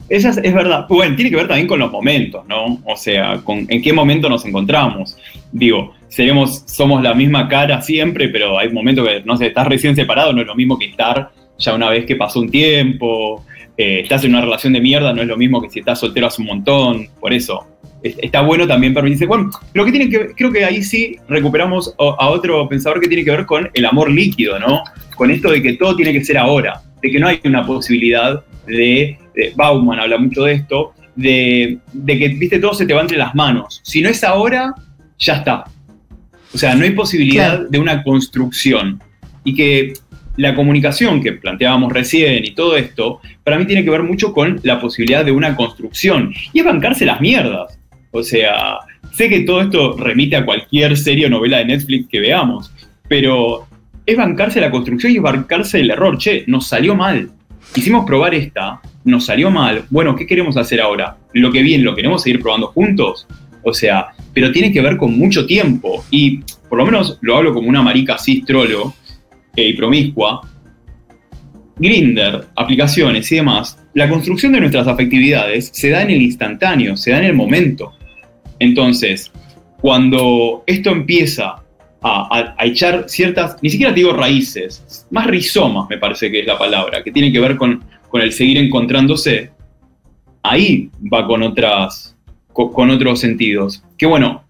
Esas 0.08 0.38
es 0.38 0.52
verdad. 0.54 0.86
Bueno, 0.88 1.14
tiene 1.16 1.30
que 1.30 1.36
ver 1.36 1.46
también 1.48 1.68
con 1.68 1.78
los 1.78 1.90
momentos, 1.92 2.46
¿no? 2.48 2.80
O 2.84 2.96
sea, 2.96 3.38
con 3.44 3.66
en 3.68 3.82
qué 3.82 3.92
momento 3.92 4.28
nos 4.28 4.44
encontramos. 4.44 5.16
Digo, 5.52 5.94
seremos, 6.08 6.64
somos 6.66 7.02
la 7.02 7.14
misma 7.14 7.46
cara 7.48 7.80
siempre, 7.82 8.28
pero 8.28 8.58
hay 8.58 8.70
momentos 8.72 9.06
que, 9.06 9.22
no 9.24 9.36
sé, 9.36 9.46
estás 9.48 9.68
recién 9.68 9.94
separado, 9.94 10.32
no 10.32 10.40
es 10.40 10.46
lo 10.46 10.54
mismo 10.56 10.78
que 10.78 10.86
estar 10.86 11.30
ya 11.58 11.74
una 11.74 11.90
vez 11.90 12.06
que 12.06 12.16
pasó 12.16 12.40
un 12.40 12.50
tiempo. 12.50 13.44
Eh, 13.80 14.00
estás 14.00 14.24
en 14.24 14.30
una 14.34 14.42
relación 14.42 14.72
de 14.74 14.80
mierda, 14.80 15.12
no 15.12 15.22
es 15.22 15.28
lo 15.28 15.36
mismo 15.36 15.60
que 15.62 15.70
si 15.70 15.78
estás 15.80 16.00
soltero 16.00 16.26
hace 16.26 16.42
un 16.42 16.48
montón. 16.48 17.08
Por 17.18 17.32
eso, 17.32 17.66
es- 18.02 18.16
está 18.20 18.40
bueno 18.42 18.66
también 18.66 18.92
permitirse. 18.92 19.26
Bueno, 19.26 19.50
lo 19.74 19.84
que 19.84 19.90
tiene 19.92 20.08
que 20.10 20.34
creo 20.36 20.52
que 20.52 20.64
ahí 20.64 20.82
sí 20.82 21.16
recuperamos 21.28 21.94
a 21.98 22.28
otro 22.28 22.68
pensador 22.68 23.00
que 23.00 23.08
tiene 23.08 23.24
que 23.24 23.30
ver 23.30 23.46
con 23.46 23.70
el 23.72 23.84
amor 23.86 24.10
líquido, 24.10 24.58
¿no? 24.58 24.82
Con 25.16 25.30
esto 25.30 25.50
de 25.50 25.62
que 25.62 25.74
todo 25.74 25.96
tiene 25.96 26.12
que 26.12 26.24
ser 26.24 26.36
ahora, 26.38 26.82
de 27.02 27.10
que 27.10 27.18
no 27.18 27.26
hay 27.28 27.40
una 27.44 27.64
posibilidad 27.66 28.44
de, 28.66 29.16
de- 29.34 29.52
Bauman 29.56 29.98
habla 30.00 30.18
mucho 30.18 30.42
de 30.44 30.52
esto, 30.54 30.92
de, 31.16 31.78
de 31.92 32.18
que, 32.18 32.28
viste, 32.28 32.58
todo 32.58 32.74
se 32.74 32.86
te 32.86 32.94
va 32.94 33.00
entre 33.02 33.16
las 33.18 33.34
manos. 33.34 33.80
Si 33.84 34.00
no 34.02 34.08
es 34.08 34.22
ahora, 34.24 34.74
ya 35.18 35.34
está. 35.36 35.64
O 36.54 36.58
sea, 36.58 36.74
no 36.74 36.84
hay 36.84 36.90
posibilidad 36.92 37.54
Claro. 37.56 37.68
de 37.70 37.78
una 37.78 38.02
construcción. 38.02 39.00
Y 39.44 39.54
que 39.54 39.92
la 40.40 40.54
comunicación 40.54 41.22
que 41.22 41.32
planteábamos 41.32 41.92
recién 41.92 42.46
y 42.46 42.52
todo 42.52 42.74
esto, 42.74 43.20
para 43.44 43.58
mí 43.58 43.66
tiene 43.66 43.84
que 43.84 43.90
ver 43.90 44.02
mucho 44.02 44.32
con 44.32 44.58
la 44.62 44.80
posibilidad 44.80 45.22
de 45.22 45.32
una 45.32 45.54
construcción. 45.54 46.32
Y 46.54 46.60
es 46.60 46.64
bancarse 46.64 47.04
las 47.04 47.20
mierdas. 47.20 47.78
O 48.10 48.22
sea, 48.22 48.78
sé 49.12 49.28
que 49.28 49.40
todo 49.40 49.60
esto 49.60 49.98
remite 49.98 50.36
a 50.36 50.46
cualquier 50.46 50.96
serie 50.96 51.26
o 51.26 51.28
novela 51.28 51.58
de 51.58 51.66
Netflix 51.66 52.08
que 52.08 52.20
veamos, 52.20 52.72
pero 53.06 53.66
es 54.06 54.16
bancarse 54.16 54.62
la 54.62 54.70
construcción 54.70 55.12
y 55.12 55.16
es 55.16 55.22
bancarse 55.22 55.78
el 55.80 55.90
error. 55.90 56.16
Che, 56.16 56.44
nos 56.46 56.66
salió 56.68 56.94
mal. 56.94 57.30
Quisimos 57.74 58.06
probar 58.06 58.34
esta, 58.34 58.80
nos 59.04 59.26
salió 59.26 59.50
mal. 59.50 59.84
Bueno, 59.90 60.16
¿qué 60.16 60.26
queremos 60.26 60.56
hacer 60.56 60.80
ahora? 60.80 61.18
Lo 61.34 61.52
que 61.52 61.62
bien, 61.62 61.84
¿lo 61.84 61.94
queremos 61.94 62.22
seguir 62.22 62.40
probando 62.40 62.68
juntos? 62.68 63.26
O 63.62 63.74
sea, 63.74 64.06
pero 64.32 64.50
tiene 64.52 64.72
que 64.72 64.80
ver 64.80 64.96
con 64.96 65.18
mucho 65.18 65.44
tiempo. 65.44 66.02
Y 66.10 66.38
por 66.70 66.78
lo 66.78 66.86
menos 66.86 67.18
lo 67.20 67.36
hablo 67.36 67.52
como 67.52 67.68
una 67.68 67.82
marica 67.82 68.16
cis 68.16 68.46
trolo 68.46 68.94
y 69.56 69.72
promiscua. 69.74 70.40
Grinder, 71.76 72.46
aplicaciones 72.56 73.30
y 73.32 73.36
demás, 73.36 73.78
la 73.94 74.08
construcción 74.08 74.52
de 74.52 74.60
nuestras 74.60 74.86
afectividades 74.86 75.70
se 75.72 75.88
da 75.90 76.02
en 76.02 76.10
el 76.10 76.20
instantáneo, 76.20 76.96
se 76.96 77.10
da 77.12 77.18
en 77.18 77.24
el 77.24 77.34
momento. 77.34 77.92
Entonces, 78.58 79.32
cuando 79.80 80.62
esto 80.66 80.90
empieza 80.90 81.56
a, 82.02 82.38
a- 82.38 82.54
a 82.58 82.66
echar 82.66 83.04
ciertas, 83.08 83.56
ni 83.62 83.70
siquiera 83.70 83.94
te 83.94 84.00
digo 84.00 84.12
raíces, 84.12 85.06
más 85.10 85.26
rizomas 85.26 85.88
me 85.88 85.96
parece 85.96 86.30
que 86.30 86.40
es 86.40 86.46
la 86.46 86.58
palabra, 86.58 87.02
que 87.02 87.10
tiene 87.12 87.32
que 87.32 87.40
ver 87.40 87.56
con, 87.56 87.82
con 88.10 88.20
el 88.20 88.32
seguir 88.32 88.58
encontrándose, 88.58 89.50
ahí 90.42 90.90
va 91.12 91.26
con 91.26 91.42
otras, 91.42 92.14
co- 92.52 92.72
con, 92.72 92.90
otros 92.90 93.20
sentidos. 93.20 93.82
Que 93.96 94.04
bueno, 94.04 94.44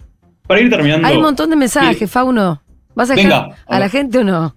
para 0.49 0.61
ir 0.63 0.69
terminando. 0.71 1.07
Hay 1.07 1.15
un 1.17 1.23
montón 1.23 1.49
de 1.51 1.55
mensajes, 1.57 1.97
Sí. 1.99 2.07
Fauno. 2.09 2.61
¿Vas 2.97 3.09
a 3.11 3.15
Venga, 3.15 3.43
dejar 3.47 3.59
a 3.69 3.77
a 3.77 3.79
la 3.79 3.89
gente 3.89 4.19
o 4.19 4.25
no? 4.25 4.57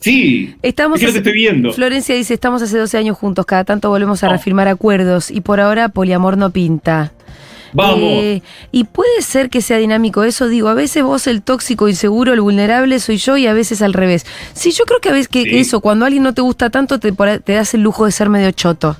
Sí, 0.00 0.54
Estamos 0.62 0.96
es 0.98 1.04
que 1.04 1.08
hace- 1.10 1.18
estoy 1.18 1.32
viendo. 1.34 1.72
Florencia 1.72 2.14
dice, 2.14 2.32
estamos 2.34 2.62
hace 2.62 2.78
12 2.78 2.96
años 2.96 3.18
juntos, 3.18 3.44
cada 3.46 3.64
tanto 3.64 3.90
volvemos 3.90 4.22
a 4.24 4.26
Oh. 4.26 4.30
reafirmar 4.30 4.66
acuerdos 4.68 5.30
y 5.30 5.40
por 5.42 5.60
ahora 5.60 5.90
poliamor 5.90 6.36
no 6.38 6.50
pinta. 6.50 7.12
Vamos. 7.72 7.98
Eh, 8.02 8.42
y 8.72 8.84
puede 8.84 9.22
ser 9.22 9.48
que 9.48 9.60
sea 9.60 9.76
dinámico 9.76 10.24
eso, 10.24 10.48
digo, 10.48 10.68
a 10.68 10.74
veces 10.74 11.04
vos 11.04 11.26
el 11.28 11.40
tóxico, 11.42 11.88
inseguro, 11.88 12.32
el 12.32 12.40
vulnerable 12.40 12.98
soy 12.98 13.18
yo 13.18 13.36
y 13.36 13.46
a 13.46 13.52
veces 13.52 13.80
al 13.82 13.92
revés. 13.92 14.26
Sí, 14.54 14.72
yo 14.72 14.84
creo 14.86 15.00
que 15.00 15.10
a 15.10 15.12
veces 15.12 15.28
que 15.28 15.44
Sí. 15.44 15.58
eso, 15.58 15.80
cuando 15.80 16.04
alguien 16.06 16.24
no 16.24 16.34
te 16.34 16.40
gusta 16.42 16.70
tanto, 16.70 16.98
te, 16.98 17.12
te 17.12 17.52
das 17.52 17.74
el 17.74 17.82
lujo 17.82 18.06
de 18.06 18.12
ser 18.12 18.28
medio 18.28 18.50
choto. 18.50 18.96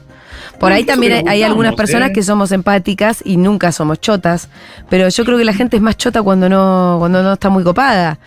Por 0.61 0.73
ahí 0.73 0.85
también 0.85 1.27
hay, 1.27 1.42
algunas 1.42 1.75
personas 1.75 2.11
¿eh? 2.11 2.12
que 2.12 2.23
somos 2.23 2.53
empáticas 2.53 3.23
y 3.25 3.38
nunca 3.38 3.73
somos 3.73 3.99
chotas, 3.99 4.51
pero 4.90 5.09
yo 5.09 5.25
creo 5.25 5.38
que 5.38 5.44
la 5.46 5.55
gente 5.55 5.77
es 5.77 5.83
más 5.83 5.96
chota 5.96 6.23
cuando 6.23 6.51
no, 6.51 6.96
cuando 6.99 7.23
no 7.23 7.33
está 7.33 7.49
muy 7.49 7.64
copada. 7.64 8.18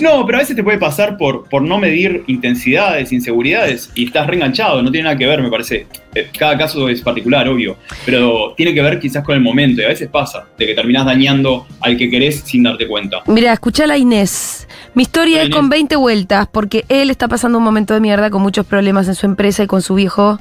No, 0.00 0.26
pero 0.26 0.38
a 0.38 0.40
veces 0.40 0.56
te 0.56 0.64
puede 0.64 0.78
pasar 0.78 1.16
por, 1.16 1.48
por 1.48 1.62
no 1.62 1.78
medir 1.78 2.24
intensidades, 2.26 3.12
inseguridades, 3.12 3.88
y 3.94 4.06
estás 4.06 4.26
reenganchado, 4.26 4.82
no 4.82 4.90
tiene 4.90 5.04
nada 5.04 5.16
que 5.16 5.26
ver, 5.26 5.40
me 5.40 5.48
parece. 5.48 5.86
Eh, 6.12 6.28
Cada 6.36 6.58
caso 6.58 6.88
es 6.88 7.02
particular, 7.02 7.48
obvio, 7.48 7.76
pero 8.04 8.52
tiene 8.56 8.74
que 8.74 8.82
ver 8.82 8.98
quizás 8.98 9.24
con 9.24 9.36
el 9.36 9.40
momento, 9.40 9.80
y 9.80 9.84
a 9.84 9.88
veces 9.88 10.08
pasa, 10.08 10.46
de 10.58 10.66
que 10.66 10.74
terminás 10.74 11.06
dañando 11.06 11.68
al 11.80 11.96
que 11.96 12.10
querés 12.10 12.40
sin 12.40 12.64
darte 12.64 12.88
cuenta. 12.88 13.22
Mira, 13.26 13.52
escuchala 13.52 13.94
a 13.94 13.96
Inés. 13.96 14.66
Mi 14.94 15.04
historia 15.04 15.36
Hola, 15.36 15.44
es 15.44 15.50
con 15.50 15.66
Inés. 15.66 15.70
20 15.70 15.96
vueltas 15.96 16.48
porque 16.50 16.84
él 16.88 17.10
está 17.10 17.28
pasando 17.28 17.58
un 17.58 17.64
momento 17.64 17.94
de 17.94 18.00
mierda 18.00 18.28
con 18.28 18.42
muchos 18.42 18.66
problemas 18.66 19.06
en 19.06 19.14
su 19.14 19.26
empresa 19.26 19.62
y 19.62 19.66
con 19.68 19.82
su 19.82 19.94
viejo, 19.94 20.40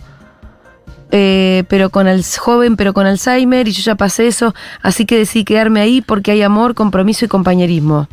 eh, 1.12 1.64
pero 1.68 1.90
con 1.90 2.08
el 2.08 2.24
joven, 2.24 2.76
pero 2.76 2.94
con 2.94 3.06
Alzheimer 3.08 3.68
y 3.68 3.72
yo 3.72 3.82
ya 3.84 3.96
pasé 3.96 4.28
eso, 4.28 4.54
así 4.82 5.06
que 5.06 5.18
decidí 5.18 5.44
quedarme 5.44 5.80
ahí 5.82 6.02
porque 6.02 6.32
hay 6.32 6.42
amor, 6.42 6.76
compromiso 6.76 7.26
y 7.26 7.28
compañerismo. 7.28 8.08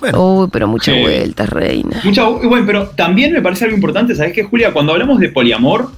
Bueno, 0.00 0.24
Uy, 0.42 0.48
pero 0.50 0.66
muchas 0.66 0.94
Sí. 0.94 1.00
vueltas, 1.02 1.48
reina. 1.50 2.00
Mucha, 2.04 2.24
bueno, 2.26 2.64
pero 2.66 2.86
también 2.88 3.32
me 3.32 3.42
parece 3.42 3.64
algo 3.64 3.76
importante, 3.76 4.14
¿sabes 4.14 4.32
qué, 4.32 4.44
Julia? 4.44 4.72
Cuando 4.72 4.92
hablamos 4.92 5.20
de 5.20 5.28
poliamor, 5.28 5.90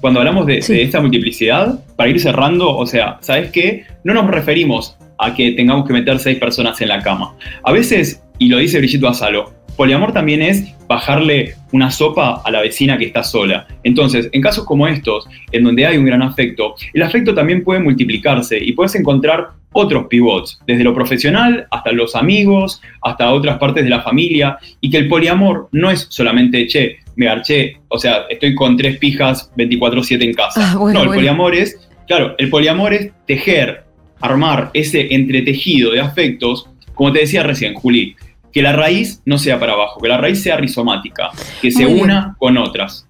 cuando 0.00 0.20
hablamos 0.20 0.46
de, 0.46 0.62
Sí. 0.62 0.72
de 0.74 0.82
esta 0.84 1.00
multiplicidad, 1.00 1.80
para 1.96 2.08
ir 2.10 2.20
cerrando, 2.20 2.76
o 2.76 2.86
sea, 2.86 3.18
¿sabes 3.20 3.50
qué? 3.50 3.86
No 4.04 4.14
nos 4.14 4.26
referimos 4.30 4.96
a 5.18 5.34
que 5.34 5.50
tengamos 5.52 5.84
que 5.86 5.92
meter 5.92 6.18
seis 6.20 6.38
personas 6.38 6.80
en 6.80 6.88
la 6.88 7.02
cama. 7.02 7.34
A 7.64 7.72
veces, 7.72 8.22
y 8.38 8.48
lo 8.48 8.58
dice 8.58 8.78
Brigitte 8.78 9.02
Basalo, 9.02 9.52
poliamor 9.76 10.12
también 10.12 10.42
es 10.42 10.74
bajarle 10.86 11.54
una 11.72 11.90
sopa 11.90 12.42
a 12.44 12.50
la 12.50 12.60
vecina 12.60 12.98
que 12.98 13.06
está 13.06 13.22
sola. 13.22 13.66
Entonces, 13.84 14.28
en 14.32 14.42
casos 14.42 14.64
como 14.64 14.88
estos, 14.88 15.28
en 15.52 15.64
donde 15.64 15.86
hay 15.86 15.96
un 15.96 16.04
gran 16.04 16.22
afecto, 16.22 16.74
el 16.92 17.02
afecto 17.02 17.34
también 17.34 17.62
puede 17.62 17.80
multiplicarse 17.80 18.58
y 18.58 18.72
puedes 18.72 18.94
encontrar 18.94 19.50
otros 19.72 20.06
pivots, 20.08 20.60
desde 20.66 20.82
lo 20.82 20.94
profesional 20.94 21.66
hasta 21.70 21.92
los 21.92 22.16
amigos, 22.16 22.82
hasta 23.02 23.32
otras 23.32 23.58
partes 23.58 23.84
de 23.84 23.90
la 23.90 24.02
familia, 24.02 24.58
y 24.80 24.90
que 24.90 24.98
el 24.98 25.08
poliamor 25.08 25.68
no 25.72 25.90
es 25.90 26.06
solamente, 26.10 26.66
che, 26.66 26.98
me 27.16 27.26
garché, 27.26 27.76
o 27.88 27.98
sea, 27.98 28.24
estoy 28.28 28.54
con 28.54 28.76
tres 28.76 28.98
pijas 28.98 29.52
24/7 29.56 30.24
en 30.24 30.34
casa. 30.34 30.72
Ah, 30.72 30.76
bueno, 30.76 30.98
no, 30.98 31.02
el 31.02 31.06
bueno. 31.08 31.20
poliamor 31.20 31.54
es, 31.54 31.88
claro, 32.08 32.34
el 32.38 32.50
poliamor 32.50 32.94
es 32.94 33.12
tejer, 33.26 33.84
armar 34.20 34.70
ese 34.74 35.14
entretejido 35.14 35.92
de 35.92 36.00
afectos, 36.00 36.68
como 36.94 37.12
te 37.12 37.20
decía 37.20 37.42
recién, 37.42 37.74
Juli, 37.74 38.16
que 38.52 38.62
la 38.62 38.72
raíz 38.72 39.22
no 39.24 39.38
sea 39.38 39.58
para 39.60 39.72
abajo, 39.72 40.00
que 40.00 40.08
la 40.08 40.18
raíz 40.18 40.42
sea 40.42 40.56
rizomática, 40.56 41.30
que 41.60 41.70
se 41.70 41.84
Muy 41.84 41.94
bien. 41.94 42.04
una 42.04 42.36
con 42.38 42.56
otras. 42.58 43.06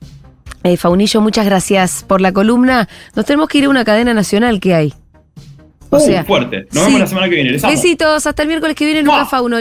Eh, 0.63 0.77
Faunillo, 0.77 1.21
muchas 1.23 1.47
gracias 1.47 2.05
por 2.07 2.21
la 2.21 2.33
columna. 2.33 2.89
Nos 3.17 3.25
tenemos 3.25 3.49
que 3.49 3.59
ir 3.59 3.65
a 3.65 3.69
una 3.71 3.85
cadena 3.85 4.13
nacional 4.13 4.61
que 4.61 4.75
hay. 4.75 4.95
O 5.93 5.97
Uh, 5.97 6.01
sea, 6.01 6.23
fuerte. 6.25 6.67
Nos 6.73 6.85
sí. 6.85 6.87
vemos 6.87 7.01
la 7.01 7.07
semana 7.07 7.29
que 7.29 7.35
viene. 7.35 7.51
Les 7.51 7.65
amo. 7.65 7.73
besitos, 7.73 8.27
hasta 8.27 8.43
el 8.43 8.49
miércoles 8.49 8.77
que 8.77 8.85
viene. 8.85 9.03
Lucas 9.03 9.29
Fauno. 9.29 9.61